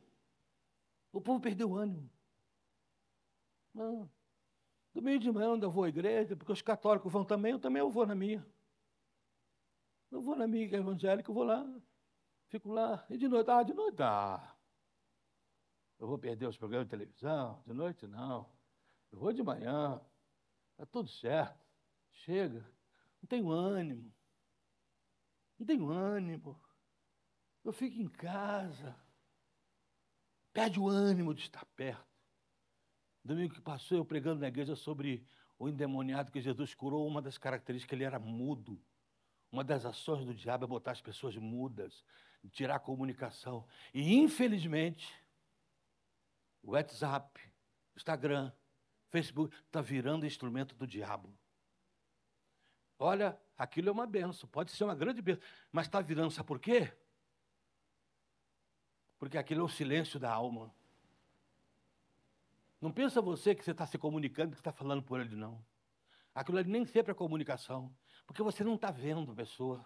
[1.13, 2.11] O povo perdeu o ânimo.
[3.73, 4.11] Não.
[4.93, 7.91] Domingo de manhã eu vou à igreja, porque os católicos vão também, eu também eu
[7.91, 8.45] vou na minha.
[10.11, 11.65] Eu vou na minha evangélica, eu vou lá,
[12.49, 13.05] fico lá.
[13.09, 14.57] E de noite, ah, de noite, ah.
[16.01, 18.51] Eu vou perder os programas de televisão, de noite não.
[19.13, 20.01] Eu vou de manhã,
[20.73, 21.63] está tudo certo.
[22.11, 22.61] Chega,
[23.21, 24.11] não tenho ânimo.
[25.59, 26.59] Não tenho ânimo.
[27.63, 28.97] Eu fico em casa.
[30.55, 32.09] Perde o ânimo de estar perto.
[33.23, 35.23] Domingo que passou, eu pregando na igreja sobre
[35.59, 38.83] o endemoniado que Jesus curou, uma das características, ele era mudo.
[39.53, 42.03] Uma das ações do diabo é botar as pessoas mudas,
[42.53, 43.67] tirar a comunicação.
[43.93, 45.13] E, infelizmente,
[46.63, 47.41] WhatsApp,
[47.97, 48.53] Instagram,
[49.09, 51.33] Facebook, está virando instrumento do diabo.
[52.99, 55.43] Olha, aquilo é uma benção, pode ser uma grande benção,
[55.73, 56.93] mas está virando, sabe por quê?
[59.19, 60.75] Porque aquilo é o silêncio da alma.
[62.81, 65.63] Não pensa você que você está se comunicando, que está falando por ele, não.
[66.35, 67.95] Aquilo ali nem sempre é comunicação,
[68.27, 69.85] porque você não está vendo a pessoa.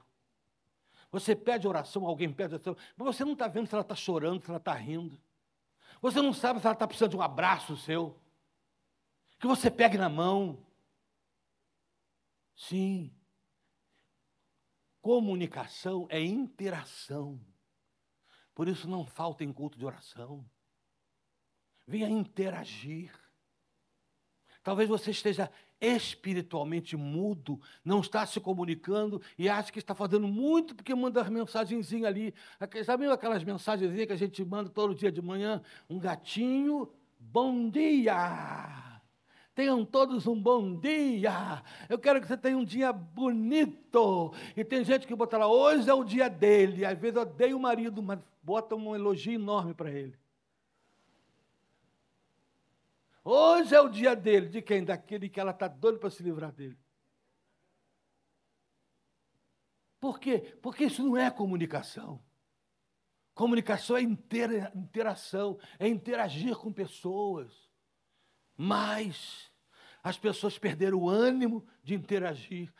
[1.10, 4.42] Você pede oração, alguém pede oração, mas você não está vendo se ela está chorando,
[4.42, 5.20] se ela está rindo.
[6.04, 8.20] Você não sabe se ela está precisando de um abraço seu.
[9.40, 10.62] Que você pegue na mão.
[12.54, 13.10] Sim.
[15.00, 17.40] Comunicação é interação.
[18.54, 20.44] Por isso não falta em culto de oração
[21.86, 23.12] venha interagir.
[24.62, 30.74] Talvez você esteja espiritualmente mudo, não está se comunicando e acha que está fazendo muito
[30.74, 32.34] porque manda as mensagenzinhas ali.
[32.84, 35.62] Sabe aquelas mensagenzinhas que a gente manda todo dia de manhã?
[35.88, 38.94] Um gatinho, bom dia!
[39.54, 41.62] Tenham todos um bom dia.
[41.88, 44.34] Eu quero que você tenha um dia bonito.
[44.56, 46.84] E tem gente que bota lá, hoje é o dia dele.
[46.84, 50.14] Às vezes odeia o marido, mas bota um elogio enorme para ele.
[53.24, 54.48] Hoje é o dia dele.
[54.48, 54.84] De quem?
[54.84, 56.78] Daquele que ela está doido para se livrar dele.
[59.98, 60.54] Por quê?
[60.60, 62.22] Porque isso não é comunicação.
[63.32, 67.70] Comunicação é intera interação, é interagir com pessoas.
[68.54, 69.50] Mas
[70.02, 72.72] as pessoas perderam o ânimo de interagir.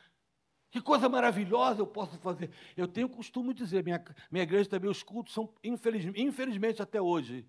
[0.71, 2.51] Que coisa maravilhosa eu posso fazer.
[2.77, 7.01] Eu tenho costume de dizer, minha, minha igreja também, os cultos são, infelizmente, infelizmente até
[7.01, 7.49] hoje,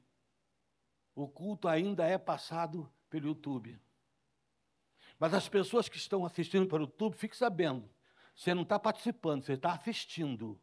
[1.16, 3.80] o culto ainda é passado pelo YouTube.
[5.18, 7.90] Mas as pessoas que estão assistindo pelo YouTube, fique sabendo,
[8.36, 10.60] você não está participando, você está assistindo.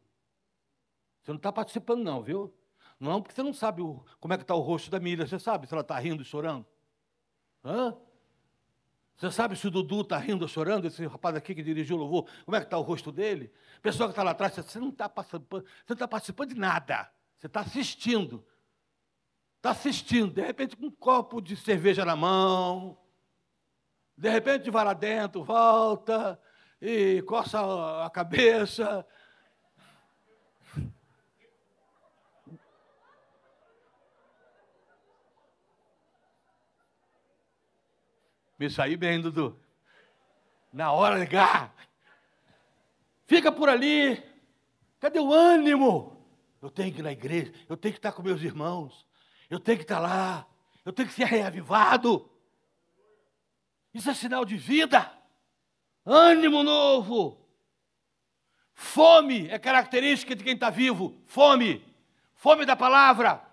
[1.21, 2.53] Você não está participando, não, viu?
[2.99, 5.25] Não, porque você não sabe o, como é que está o rosto da Miriam.
[5.25, 6.65] Você sabe se ela está rindo e chorando?
[7.65, 7.97] Hã?
[9.17, 11.99] Você sabe se o Dudu está rindo ou chorando, esse rapaz aqui que dirigiu o
[11.99, 13.51] louvor, como é que está o rosto dele?
[13.81, 17.11] Pessoa que está lá atrás, você não está participando, você não está participando de nada.
[17.37, 18.45] Você está assistindo.
[19.63, 22.97] Está assistindo, de repente com um copo de cerveja na mão,
[24.17, 26.37] de repente vai lá dentro, volta
[26.81, 29.07] e coça a cabeça.
[38.59, 39.57] Me saí bem, Dudu.
[40.73, 41.73] Na hora ligar.
[43.25, 44.21] Fica por ali.
[44.99, 46.21] Cadê o ânimo?
[46.61, 49.07] Eu tenho que ir na igreja, eu tenho que estar com meus irmãos.
[49.53, 50.47] Eu tenho que estar lá.
[50.83, 52.27] Eu tenho que ser reavivado.
[53.93, 55.11] Isso é sinal de vida.
[56.03, 57.37] Ânimo novo.
[58.73, 61.15] Fome é característica de quem está vivo.
[61.27, 61.85] Fome.
[62.33, 63.45] Fome da palavra.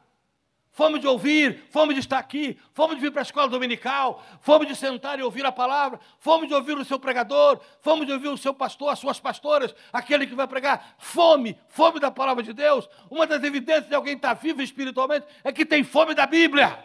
[0.80, 4.64] Fome de ouvir, fome de estar aqui, fome de vir para a escola dominical, fome
[4.64, 8.28] de sentar e ouvir a palavra, fome de ouvir o seu pregador, fome de ouvir
[8.28, 10.94] o seu pastor, as suas pastoras, aquele que vai pregar.
[10.96, 12.88] Fome, fome da palavra de Deus.
[13.10, 16.82] Uma das evidências de alguém estar vivo espiritualmente é que tem fome da Bíblia.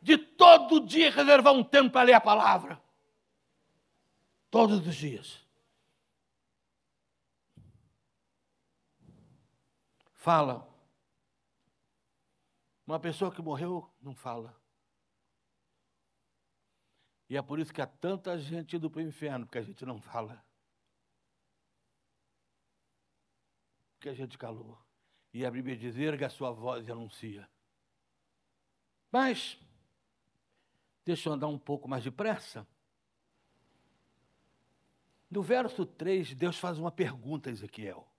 [0.00, 2.80] De todo dia reservar um tempo para ler a palavra.
[4.48, 5.40] Todos os dias.
[10.14, 10.69] fala.
[12.90, 14.60] Uma pessoa que morreu não fala.
[17.28, 19.86] E é por isso que há tanta gente indo para o inferno, porque a gente
[19.86, 20.44] não fala.
[23.92, 24.76] Porque a gente calou.
[25.32, 27.48] E a Bíblia diz: erga a sua voz e anuncia.
[29.12, 29.56] Mas,
[31.04, 32.66] deixa eu andar um pouco mais depressa.
[35.30, 38.09] No verso 3, Deus faz uma pergunta a Ezequiel.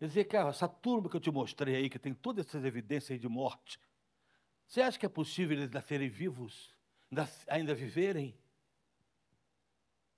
[0.00, 3.78] Ezequiel, essa turma que eu te mostrei aí, que tem todas essas evidências de morte,
[4.66, 6.74] você acha que é possível eles nascerem vivos?
[7.48, 8.38] ainda viverem.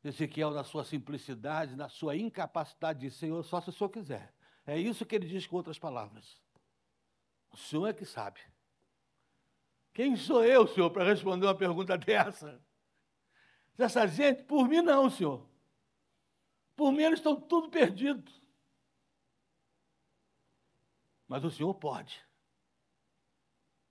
[0.04, 4.34] Ezequiel, na sua simplicidade, na sua incapacidade de Senhor, só se o Senhor quiser.
[4.66, 6.40] É isso que ele diz com outras palavras.
[7.50, 8.40] O Senhor é que sabe.
[9.94, 12.60] Quem sou eu, Senhor, para responder uma pergunta dessa?
[13.78, 15.48] Essa gente, por mim não, Senhor.
[16.76, 18.41] Por mim eles estão tudo perdidos.
[21.32, 22.22] Mas o Senhor pode.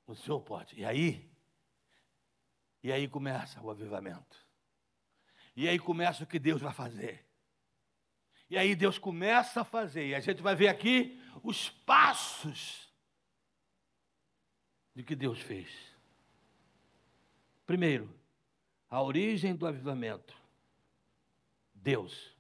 [0.06, 0.80] O Senhor pode.
[0.80, 1.28] E aí,
[2.84, 4.38] e aí começa o avivamento.
[5.56, 7.28] E aí começa o que Deus vai fazer.
[8.48, 10.10] E aí Deus começa a fazer.
[10.10, 12.88] E a gente vai ver aqui os passos
[14.94, 15.68] de que Deus fez.
[17.66, 18.16] Primeiro,
[18.88, 20.38] a origem do avivamento.
[21.74, 22.31] Deus.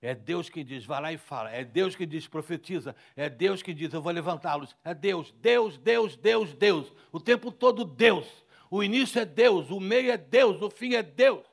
[0.00, 1.50] É Deus que diz, vai lá e fala.
[1.50, 2.94] É Deus que diz, profetiza.
[3.16, 4.76] É Deus que diz, eu vou levantá-los.
[4.84, 6.92] É Deus, Deus, Deus, Deus, Deus.
[7.10, 8.26] O tempo todo Deus.
[8.70, 11.44] O início é Deus, o meio é Deus, o fim é Deus.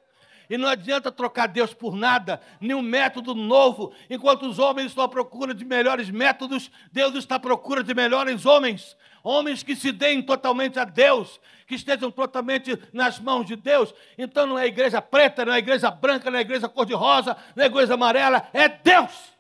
[0.50, 3.94] E não adianta trocar Deus por nada, nenhum método novo.
[4.10, 8.46] Enquanto os homens estão à procura de melhores métodos, Deus está à procura de melhores
[8.46, 8.96] homens.
[9.24, 13.94] Homens que se deem totalmente a Deus, que estejam totalmente nas mãos de Deus.
[14.18, 17.68] Então não é igreja preta, não é igreja branca, não é igreja cor-de-rosa, não é
[17.68, 19.34] igreja amarela, é Deus.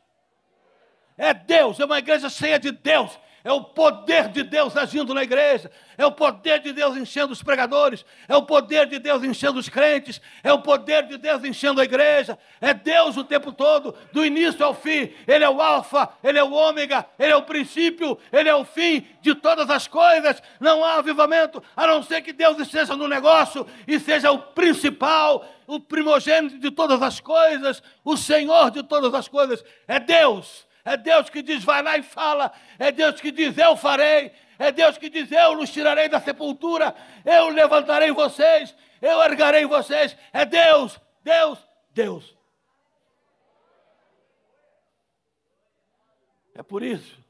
[1.18, 5.22] É Deus, é uma igreja cheia de Deus é o poder de Deus agindo na
[5.22, 9.60] igreja, é o poder de Deus enchendo os pregadores, é o poder de Deus enchendo
[9.60, 13.96] os crentes, é o poder de Deus enchendo a igreja, é Deus o tempo todo,
[14.12, 17.44] do início ao fim, Ele é o Alfa, Ele é o Ômega, Ele é o
[17.44, 22.24] princípio, Ele é o fim de todas as coisas, não há avivamento, a não ser
[22.24, 27.84] que Deus esteja no negócio e seja o principal, o primogênito de todas as coisas,
[28.04, 30.66] o Senhor de todas as coisas, é Deus.
[30.86, 32.54] É Deus que diz, vai lá e fala.
[32.78, 34.32] É Deus que diz, eu farei.
[34.60, 36.96] É Deus que diz, eu os tirarei da sepultura.
[37.26, 38.74] Eu levantarei vocês.
[39.02, 40.16] Eu ergarei vocês.
[40.32, 41.60] É Deus, Deus,
[41.92, 42.38] Deus.
[46.54, 47.26] É por isso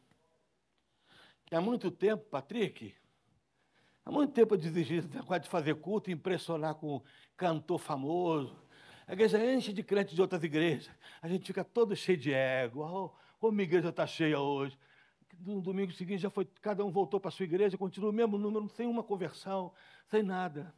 [1.45, 2.93] que há muito tempo, Patrick,
[4.03, 7.01] há muito tempo eu desisti de fazer culto e impressionar com um
[7.37, 8.55] cantor famoso.
[9.07, 10.89] A igreja enche de crentes de outras igrejas.
[11.21, 12.81] A gente fica todo cheio de ego.
[12.83, 14.77] Oh, como a igreja está cheia hoje.
[15.39, 18.37] No domingo seguinte já foi, cada um voltou para a sua igreja, continua o mesmo
[18.37, 19.73] número, sem uma conversão,
[20.07, 20.73] sem nada.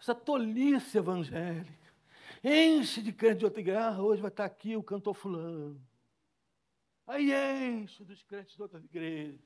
[0.00, 1.82] Essa tolice evangélica.
[2.42, 3.88] Enche de crente de outra igreja.
[3.88, 5.80] Ah, hoje vai estar aqui o cantor fulano.
[7.06, 9.40] Aí enche dos crentes de outras igrejas.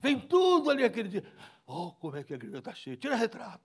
[0.00, 1.24] Vem tudo ali aquele dia.
[1.66, 2.96] Oh, como é que a igreja está cheia.
[2.96, 3.64] Tira retrato.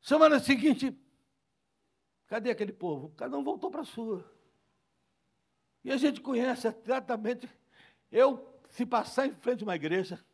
[0.00, 0.96] Semana seguinte,
[2.26, 3.10] Cadê aquele povo?
[3.10, 4.24] Cada um voltou para a sua.
[5.84, 7.48] E a gente conhece exatamente.
[8.10, 10.24] Eu, se passar em frente a uma igreja,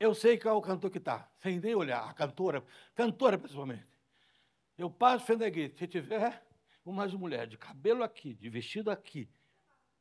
[0.00, 3.86] eu sei qual é o cantor que está, sem nem olhar, a cantora, cantora principalmente.
[4.76, 6.46] Eu passo frente à igreja, se tiver
[6.84, 9.28] uma mulher de cabelo aqui, de vestido aqui,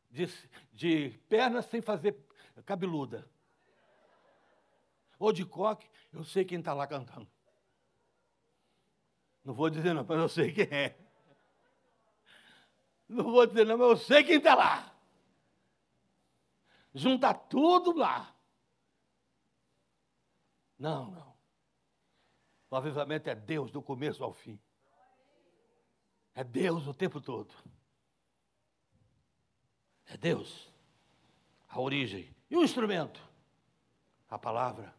[0.10, 0.28] de,
[0.72, 2.18] de pernas sem fazer
[2.66, 3.30] cabeluda,
[5.20, 7.28] ou de coque, eu sei quem está lá cantando.
[9.48, 11.00] Não vou dizer não, mas eu sei quem é.
[13.08, 14.94] Não vou dizer não, mas eu sei quem está lá.
[16.94, 18.36] Junta tudo lá.
[20.78, 21.38] Não, não.
[22.70, 24.60] O avivamento é Deus do começo ao fim.
[26.36, 27.56] É Deus o tempo todo.
[30.08, 30.70] É Deus.
[31.70, 32.36] A origem.
[32.50, 33.26] E o instrumento?
[34.30, 34.94] A palavra.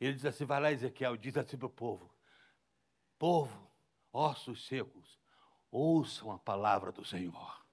[0.00, 2.12] Ele diz assim: vai lá, Ezequiel, diz assim para o povo:
[3.26, 3.72] Povo,
[4.12, 5.18] ossos secos,
[5.70, 7.64] ouçam a palavra do Senhor.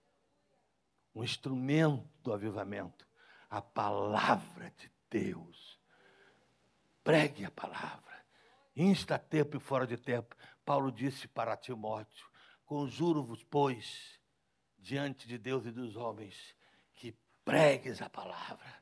[1.13, 3.05] Um instrumento do avivamento,
[3.49, 5.77] a palavra de Deus.
[7.03, 8.25] Pregue a palavra.
[8.73, 10.37] Insta tempo e fora de tempo.
[10.63, 12.25] Paulo disse para Timóteo:
[12.63, 14.21] Conjuro-vos, pois,
[14.79, 16.55] diante de Deus e dos homens,
[16.93, 18.81] que pregues a palavra.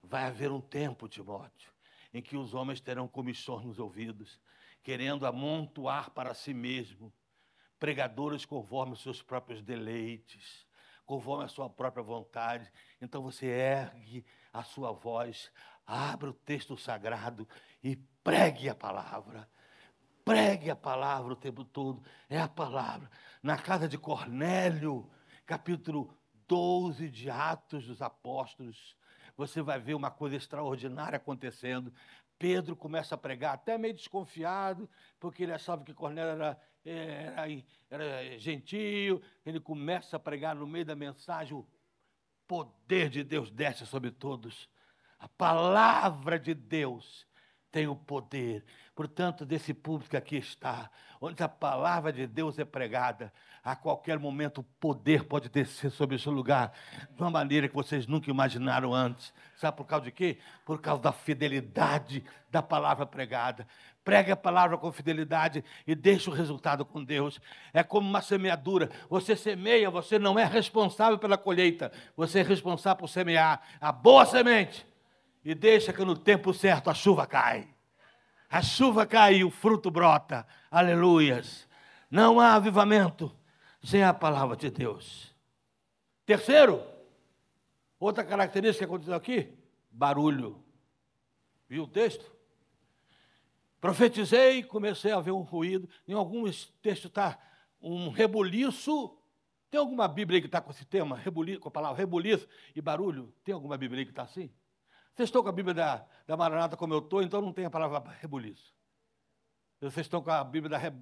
[0.00, 1.72] Vai haver um tempo, Timóteo,
[2.14, 4.38] em que os homens terão comissões nos ouvidos,
[4.86, 7.12] querendo amontoar para si mesmo
[7.76, 10.64] pregadores conforme os seus próprios deleites,
[11.04, 12.70] conforme a sua própria vontade.
[13.00, 15.50] Então você ergue a sua voz,
[15.84, 17.48] abre o texto sagrado
[17.82, 19.50] e pregue a palavra.
[20.24, 22.00] Pregue a palavra o tempo todo.
[22.30, 23.10] É a palavra.
[23.42, 25.10] Na casa de Cornélio,
[25.44, 26.16] capítulo
[26.46, 28.96] 12 de Atos dos Apóstolos,
[29.36, 31.92] você vai ver uma coisa extraordinária acontecendo.
[32.38, 38.38] Pedro começa a pregar, até meio desconfiado, porque ele achava que Cornélio era, era, era
[38.38, 39.22] gentio.
[39.44, 41.66] Ele começa a pregar no meio da mensagem: o
[42.46, 44.68] poder de Deus desce sobre todos.
[45.18, 47.26] A palavra de Deus
[47.76, 48.64] tem o poder.
[48.94, 50.88] Portanto, desse público que aqui está,
[51.20, 53.30] onde a palavra de Deus é pregada,
[53.62, 56.72] a qualquer momento o poder pode descer sobre esse lugar
[57.10, 59.30] de uma maneira que vocês nunca imaginaram antes.
[59.58, 60.38] Sabe por causa de quê?
[60.64, 63.68] Por causa da fidelidade da palavra pregada.
[64.02, 67.38] Pregue a palavra com fidelidade e deixe o resultado com Deus.
[67.74, 68.88] É como uma semeadura.
[69.10, 74.24] Você semeia, você não é responsável pela colheita, você é responsável por semear a boa
[74.24, 74.95] semente
[75.46, 77.68] e deixa que no tempo certo a chuva cai.
[78.50, 80.44] A chuva cai e o fruto brota.
[80.68, 81.68] Aleluias.
[82.10, 83.32] Não há avivamento
[83.80, 85.32] sem a palavra de Deus.
[86.24, 86.82] Terceiro,
[88.00, 89.56] outra característica que aconteceu aqui:
[89.88, 90.60] barulho.
[91.68, 92.28] Viu o texto?
[93.80, 95.88] Profetizei, comecei a ver um ruído.
[96.08, 97.38] Em alguns textos está
[97.80, 99.16] um rebuliço.
[99.70, 101.16] Tem alguma Bíblia que está com esse tema?
[101.16, 103.32] Rebuliço, com a palavra rebuliço e barulho?
[103.44, 104.50] Tem alguma Bíblia que está assim?
[105.16, 107.70] Vocês estão com a Bíblia da, da Maranata como eu estou, então não tem a
[107.70, 108.74] palavra rebuliço.
[109.80, 110.92] Vocês estão com a Bíblia da.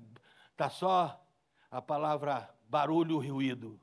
[0.52, 1.20] Está só
[1.68, 3.80] a palavra barulho ruído.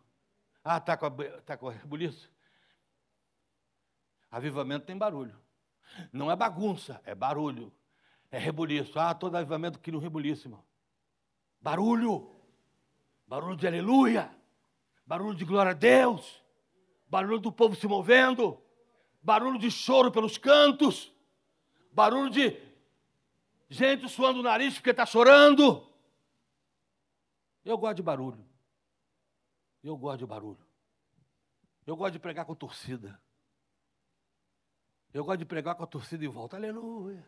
[0.64, 1.12] Ah, está com, a,
[1.42, 2.32] tá com a rebuliço?
[4.32, 5.38] Avivamento tem barulho.
[6.14, 7.70] Não é bagunça, é barulho.
[8.32, 8.98] É rebuliço.
[8.98, 10.64] Ah, todo avivamento aqui no rebuliço, irmão.
[11.60, 12.34] Barulho.
[13.28, 14.34] Barulho de aleluia.
[15.06, 16.42] Barulho de glória a Deus.
[17.06, 18.64] Barulho do povo se movendo
[19.22, 21.12] barulho de choro pelos cantos,
[21.92, 22.58] barulho de
[23.70, 25.88] gente suando o nariz porque está chorando.
[27.64, 28.44] Eu gosto de barulho.
[29.84, 30.66] Eu gosto de barulho.
[31.86, 33.22] Eu gosto de pregar com torcida.
[35.14, 36.56] Eu gosto de pregar com a torcida em volta.
[36.56, 37.26] Aleluia.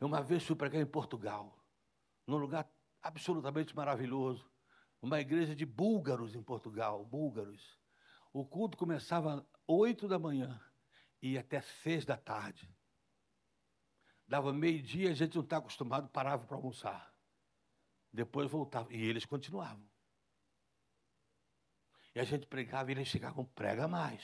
[0.00, 1.56] Eu uma vez fui pregar em Portugal,
[2.26, 2.68] num lugar
[3.00, 4.50] absolutamente maravilhoso.
[5.00, 7.78] Uma igreja de búlgaros em Portugal, búlgaros.
[8.32, 10.60] O culto começava às oito da manhã
[11.22, 12.68] ia até seis da tarde.
[14.26, 17.14] Dava meio-dia, a gente não está acostumado, parava para almoçar.
[18.12, 18.92] Depois voltava.
[18.92, 19.86] E eles continuavam.
[22.14, 24.22] E a gente pregava e eles chegavam, prega mais.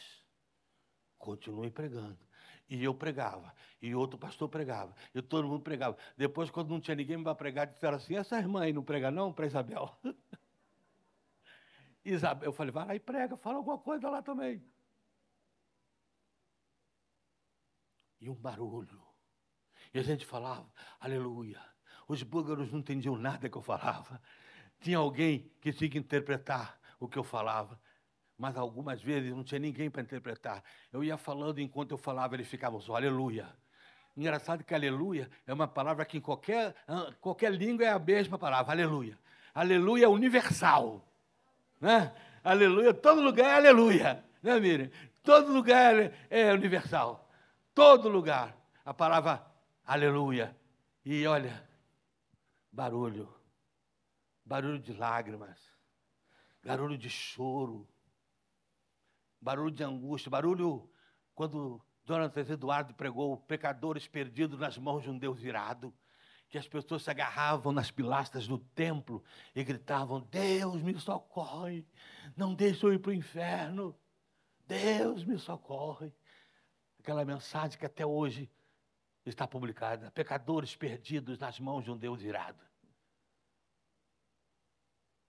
[1.16, 2.18] Continue pregando.
[2.68, 3.54] E eu pregava.
[3.80, 4.94] E outro pastor pregava.
[5.14, 5.96] E todo mundo pregava.
[6.16, 9.32] Depois, quando não tinha ninguém para pregar, disseram assim: essa irmã aí não prega não
[9.32, 9.96] para Isabel?
[12.04, 14.62] Isabel, eu falei, vai lá e prega, fala alguma coisa lá também.
[18.20, 19.00] E um barulho.
[19.92, 20.66] E a gente falava,
[21.00, 21.60] aleluia.
[22.06, 24.20] Os búlgaros não entendiam nada que eu falava.
[24.80, 27.78] Tinha alguém que tinha que interpretar o que eu falava.
[28.36, 30.62] Mas algumas vezes não tinha ninguém para interpretar.
[30.92, 33.48] Eu ia falando enquanto eu falava, eles ficavam só, aleluia.
[34.16, 36.74] Engraçado que aleluia é uma palavra que em qualquer,
[37.20, 39.18] qualquer língua é a mesma palavra, aleluia.
[39.54, 41.04] Aleluia é universal.
[41.80, 42.12] Né?
[42.42, 44.24] Aleluia, todo lugar é aleluia.
[44.42, 44.90] Né, Miriam?
[45.22, 47.27] Todo lugar é, é universal
[47.78, 48.56] todo lugar.
[48.84, 49.46] A palavra
[49.86, 50.56] aleluia.
[51.04, 51.64] E olha,
[52.72, 53.32] barulho,
[54.44, 55.56] barulho de lágrimas,
[56.60, 57.88] barulho de choro,
[59.40, 60.90] barulho de angústia, barulho
[61.36, 65.94] quando Teresa Eduardo pregou pecadores perdidos nas mãos de um Deus irado,
[66.48, 69.22] que as pessoas se agarravam nas pilastras do templo
[69.54, 71.86] e gritavam: Deus me socorre,
[72.36, 73.96] não deixe eu ir para o inferno,
[74.66, 76.12] Deus me socorre
[76.98, 78.50] aquela mensagem que até hoje
[79.24, 82.62] está publicada: pecadores perdidos nas mãos de um Deus irado.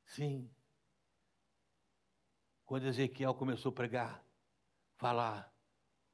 [0.06, 0.50] Sim.
[2.66, 4.24] Quando Ezequiel começou a pregar,
[4.98, 5.52] falar,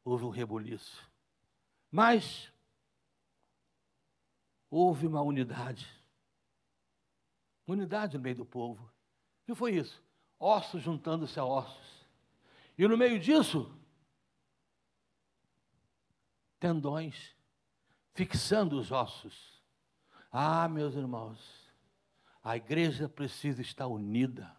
[0.03, 1.09] houve um rebuliço.
[1.91, 2.51] Mas
[4.69, 5.87] houve uma unidade.
[7.67, 8.83] Unidade no meio do povo.
[8.83, 10.03] O que foi isso?
[10.39, 12.05] Ossos juntando-se a ossos.
[12.77, 13.73] E no meio disso,
[16.59, 17.35] tendões,
[18.13, 19.63] fixando os ossos.
[20.31, 21.39] Ah, meus irmãos,
[22.43, 24.55] a igreja precisa estar unida.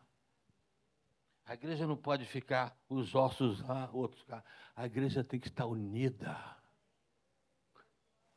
[1.45, 4.43] A igreja não pode ficar os ossos lá, outros cá.
[4.75, 6.37] A igreja tem que estar unida.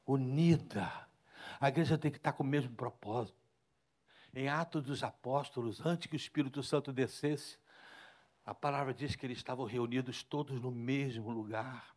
[0.06, 1.08] Unida.
[1.60, 3.40] A igreja tem que estar com o mesmo propósito.
[4.34, 7.58] Em Atos dos Apóstolos, antes que o Espírito Santo descesse,
[8.50, 11.96] A palavra diz que eles estavam reunidos todos no mesmo lugar.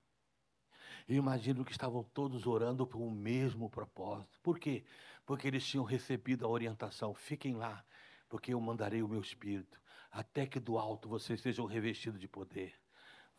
[1.09, 4.39] Eu imagino que estavam todos orando por um mesmo propósito.
[4.43, 4.85] Por quê?
[5.27, 7.85] Porque eles tinham recebido a orientação: fiquem lá,
[8.29, 9.81] porque eu mandarei o meu espírito,
[10.11, 12.75] até que do alto vocês sejam revestidos de poder.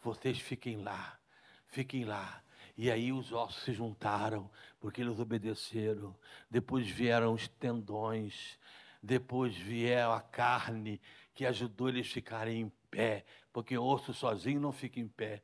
[0.01, 1.17] Vocês fiquem lá,
[1.67, 2.43] fiquem lá.
[2.75, 4.49] E aí os ossos se juntaram,
[4.79, 6.15] porque eles obedeceram.
[6.49, 8.57] Depois vieram os tendões,
[9.01, 10.99] depois vieram a carne,
[11.33, 15.43] que ajudou eles a ficarem em pé, porque osso sozinho não fica em pé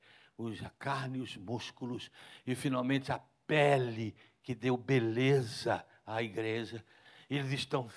[0.66, 2.10] a carne os músculos,
[2.46, 6.84] e finalmente a pele que deu beleza à igreja.
[7.30, 7.90] Eles estão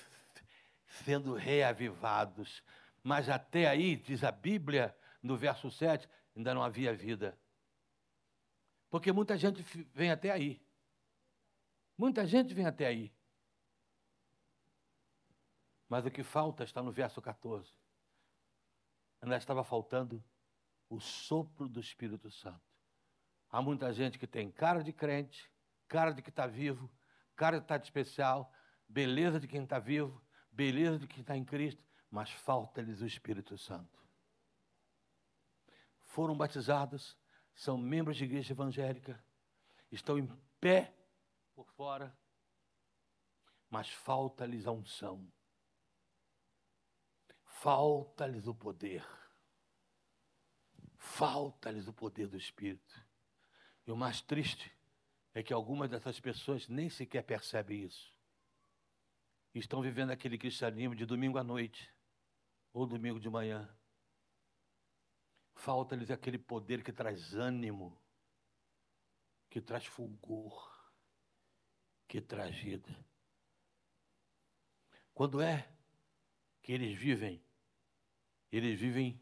[0.85, 2.61] sendo reavivados.
[3.01, 7.37] Mas até aí, diz a Bíblia, no verso 7, ainda não havia vida.
[8.89, 9.61] Porque muita gente
[9.93, 10.61] vem até aí.
[11.97, 13.11] Muita gente vem até aí.
[15.87, 17.71] Mas o que falta está no verso 14.
[19.21, 20.23] Ainda estava faltando
[20.93, 22.61] o sopro do Espírito Santo.
[23.49, 25.51] Há muita gente que tem cara de crente,
[25.87, 26.87] cara de que está vivo,
[27.35, 28.53] cara de estar tá de especial,
[28.87, 33.57] beleza de quem está vivo, beleza de quem está em Cristo, mas falta-lhes o Espírito
[33.57, 33.99] Santo.
[36.03, 37.17] Foram batizados,
[37.55, 39.23] são membros de igreja evangélica,
[39.91, 40.27] estão em
[40.59, 40.95] pé
[41.55, 42.15] por fora,
[43.67, 45.27] mas falta-lhes a unção,
[47.45, 49.03] falta-lhes o poder
[51.03, 53.05] Falta-lhes o poder do Espírito.
[53.85, 54.71] E o mais triste
[55.33, 58.09] é que algumas dessas pessoas nem sequer percebem isso.
[59.53, 61.93] Estão vivendo aquele cristianismo de domingo à noite
[62.71, 63.69] ou domingo de manhã.
[65.55, 68.01] Falta-lhes aquele poder que traz ânimo,
[69.49, 70.73] que traz fulgor,
[72.07, 73.05] que traz vida.
[75.13, 75.69] Quando é
[76.61, 77.43] que eles vivem?
[78.49, 79.21] Eles vivem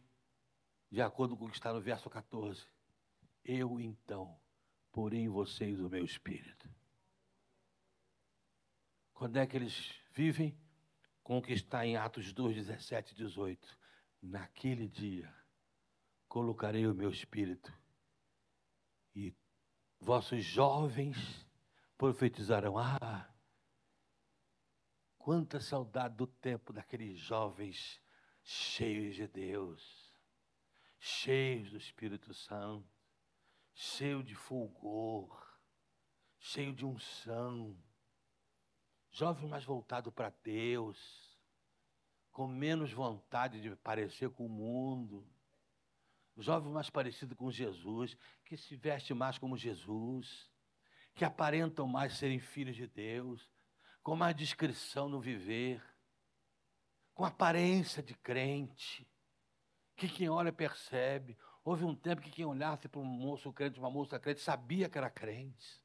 [0.92, 2.68] de acordo com o que está no verso 14.
[3.44, 4.38] Eu então
[4.92, 6.70] porei em vocês o meu espírito.
[9.14, 10.58] Quando é que eles vivem?
[11.24, 13.80] Com o que está em Atos 2, 17 e 18.
[14.22, 15.34] Naquele dia
[16.28, 17.74] colocarei o meu espírito
[19.16, 19.34] e
[20.00, 21.18] vossos jovens
[21.98, 22.78] profetizarão.
[22.78, 23.32] Ah,
[25.18, 28.02] quanta saudade do tempo daqueles jovens
[28.44, 30.01] cheios de Deus
[31.04, 32.88] cheios do Espírito Santo,
[33.74, 35.60] cheio de fulgor,
[36.38, 37.76] cheio de unção,
[39.10, 41.36] jovem mais voltado para Deus,
[42.32, 45.28] com menos vontade de parecer com o mundo,
[46.38, 50.52] jovem mais parecido com Jesus, que se veste mais como Jesus,
[51.16, 53.50] que aparentam mais serem filhos de Deus,
[54.04, 55.84] com mais discrição no viver,
[57.16, 59.11] com aparência de crente,
[60.08, 61.38] que quem olha percebe.
[61.64, 64.98] Houve um tempo que quem olhasse para um moço crente, uma moça crente, sabia que
[64.98, 65.80] era crente.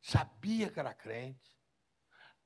[0.00, 1.54] Sabia que era crente.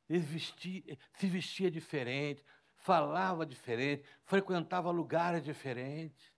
[0.09, 6.33] Vestia, se vestia diferente, falava diferente, frequentava lugares diferentes.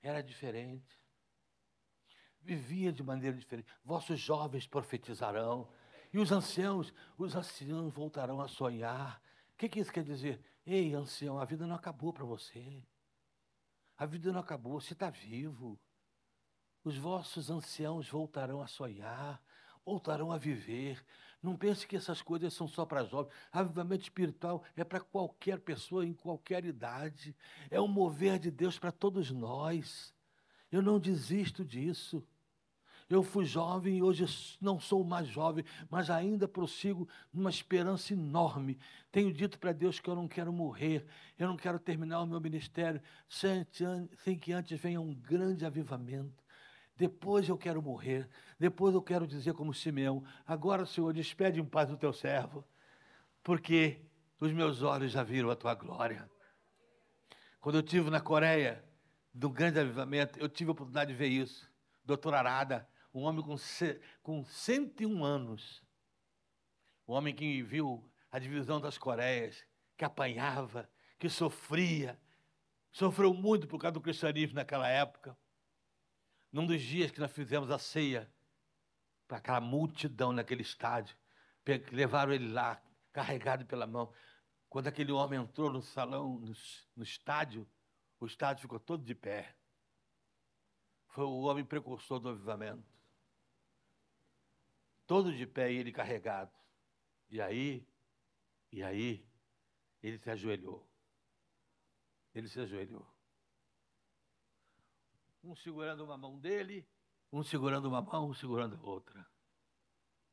[0.00, 1.00] Era diferente.
[2.40, 3.66] Vivia de maneira diferente.
[3.84, 5.68] Vossos jovens profetizarão.
[6.12, 9.20] E os anciãos, os anciãos voltarão a sonhar.
[9.54, 10.40] O que, que isso quer dizer?
[10.64, 12.84] Ei, ancião, a vida não acabou para você.
[13.96, 15.78] A vida não acabou, você está vivo.
[16.84, 19.40] Os vossos anciãos voltarão a sonhar,
[19.84, 21.04] voltarão a viver.
[21.42, 23.34] Não pense que essas coisas são só para jovens.
[23.52, 27.36] Avivamento espiritual é para qualquer pessoa, em qualquer idade.
[27.70, 30.14] É um mover de Deus para todos nós.
[30.70, 32.26] Eu não desisto disso.
[33.08, 34.24] Eu fui jovem e hoje
[34.60, 38.78] não sou mais jovem, mas ainda prossigo numa esperança enorme.
[39.10, 41.04] Tenho dito para Deus que eu não quero morrer,
[41.38, 43.66] eu não quero terminar o meu ministério sem,
[44.40, 46.42] que antes venha um grande avivamento.
[46.96, 48.28] Depois eu quero morrer,
[48.58, 52.64] depois eu quero dizer como Simeão: agora, Senhor, despede em paz o teu servo,
[53.42, 53.98] porque
[54.38, 56.30] os meus olhos já viram a tua glória.
[57.60, 58.84] Quando eu estive na Coreia,
[59.32, 61.70] do grande avivamento, eu tive a oportunidade de ver isso.
[62.04, 63.56] Doutor Arada, um homem com,
[64.22, 65.82] com 101 anos,
[67.06, 69.64] um homem que viu a divisão das Coreias,
[69.96, 70.88] que apanhava,
[71.18, 72.18] que sofria,
[72.90, 75.36] sofreu muito por causa do cristianismo naquela época.
[76.50, 78.32] Num dos dias que nós fizemos a ceia,
[79.28, 81.16] para aquela multidão naquele estádio,
[81.90, 82.82] levaram ele lá,
[83.12, 84.12] carregado pela mão.
[84.68, 86.52] Quando aquele homem entrou no salão, no,
[86.96, 87.68] no estádio,
[88.18, 89.54] o estádio ficou todo de pé.
[91.08, 92.91] Foi o homem precursor do avivamento
[95.12, 96.50] todo de pé e ele carregado.
[97.28, 97.86] E aí,
[98.72, 99.22] e aí,
[100.02, 100.88] ele se ajoelhou.
[102.34, 103.06] Ele se ajoelhou.
[105.44, 106.88] um segurando uma mão dele,
[107.30, 109.30] um segurando uma mão, um segurando a outra.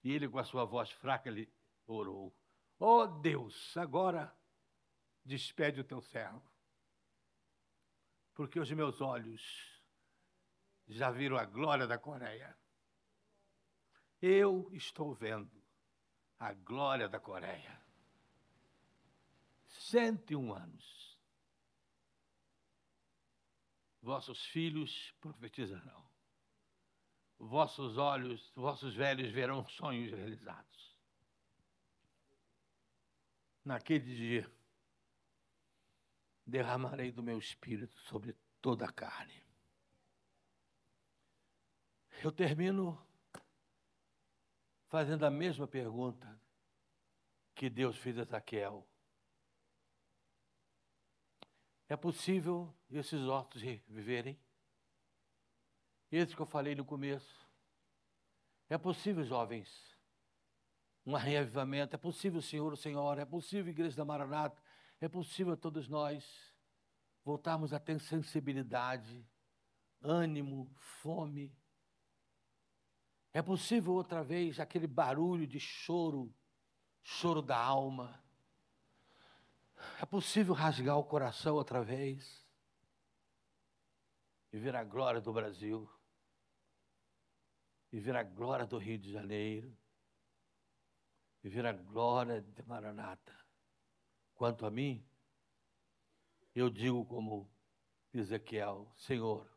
[0.02, 1.52] E ele, com a sua voz fraca, ele
[1.86, 2.34] orou:
[2.80, 4.34] oh Deus, agora
[5.26, 6.50] despede o teu servo,
[8.34, 9.84] porque os meus olhos
[10.88, 12.58] já viram a glória da Coreia.
[14.22, 15.64] Eu estou vendo
[16.38, 17.82] a glória da Coreia.
[19.68, 21.18] 101 anos.
[24.02, 26.10] Vossos filhos profetizarão.
[27.38, 30.98] Vossos olhos, vossos velhos verão sonhos realizados.
[33.64, 34.52] Naquele dia,
[36.46, 39.46] derramarei do meu espírito sobre toda a carne.
[42.22, 43.09] Eu termino
[44.90, 46.40] fazendo a mesma pergunta
[47.56, 48.86] que Deus fez a Zaqueu.
[51.88, 54.40] É possível esses ossos viverem?
[56.12, 57.48] Esse que eu falei no começo.
[58.68, 59.98] É possível, jovens,
[61.06, 61.96] um reavivamento.
[61.96, 63.22] É possível, Senhor, Senhora.
[63.22, 64.62] É possível, Igreja da Maranata.
[65.00, 66.54] É possível a todos nós
[67.24, 69.28] voltarmos a ter sensibilidade,
[70.02, 70.72] ânimo,
[71.02, 71.59] fome.
[73.34, 76.34] É possível outra vez aquele barulho de choro,
[77.04, 78.24] choro da alma.
[80.02, 82.46] É possível rasgar o coração outra vez
[84.52, 85.90] e ver a glória do Brasil,
[87.92, 89.78] e ver a glória do Rio de Janeiro,
[91.44, 93.38] e ver a glória de Maranata.
[94.34, 95.06] Quanto a mim,
[96.56, 97.50] eu digo como
[98.14, 99.48] Ezequiel: Senhor,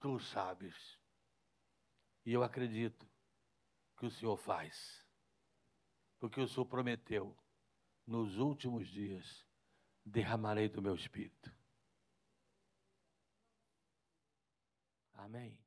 [0.00, 0.98] tu sabes,
[2.24, 3.08] e eu acredito
[3.96, 5.06] que o Senhor faz,
[6.18, 7.36] porque o Senhor prometeu
[8.06, 9.46] nos últimos dias
[10.04, 11.54] derramarei do meu espírito.
[15.14, 15.61] Amém.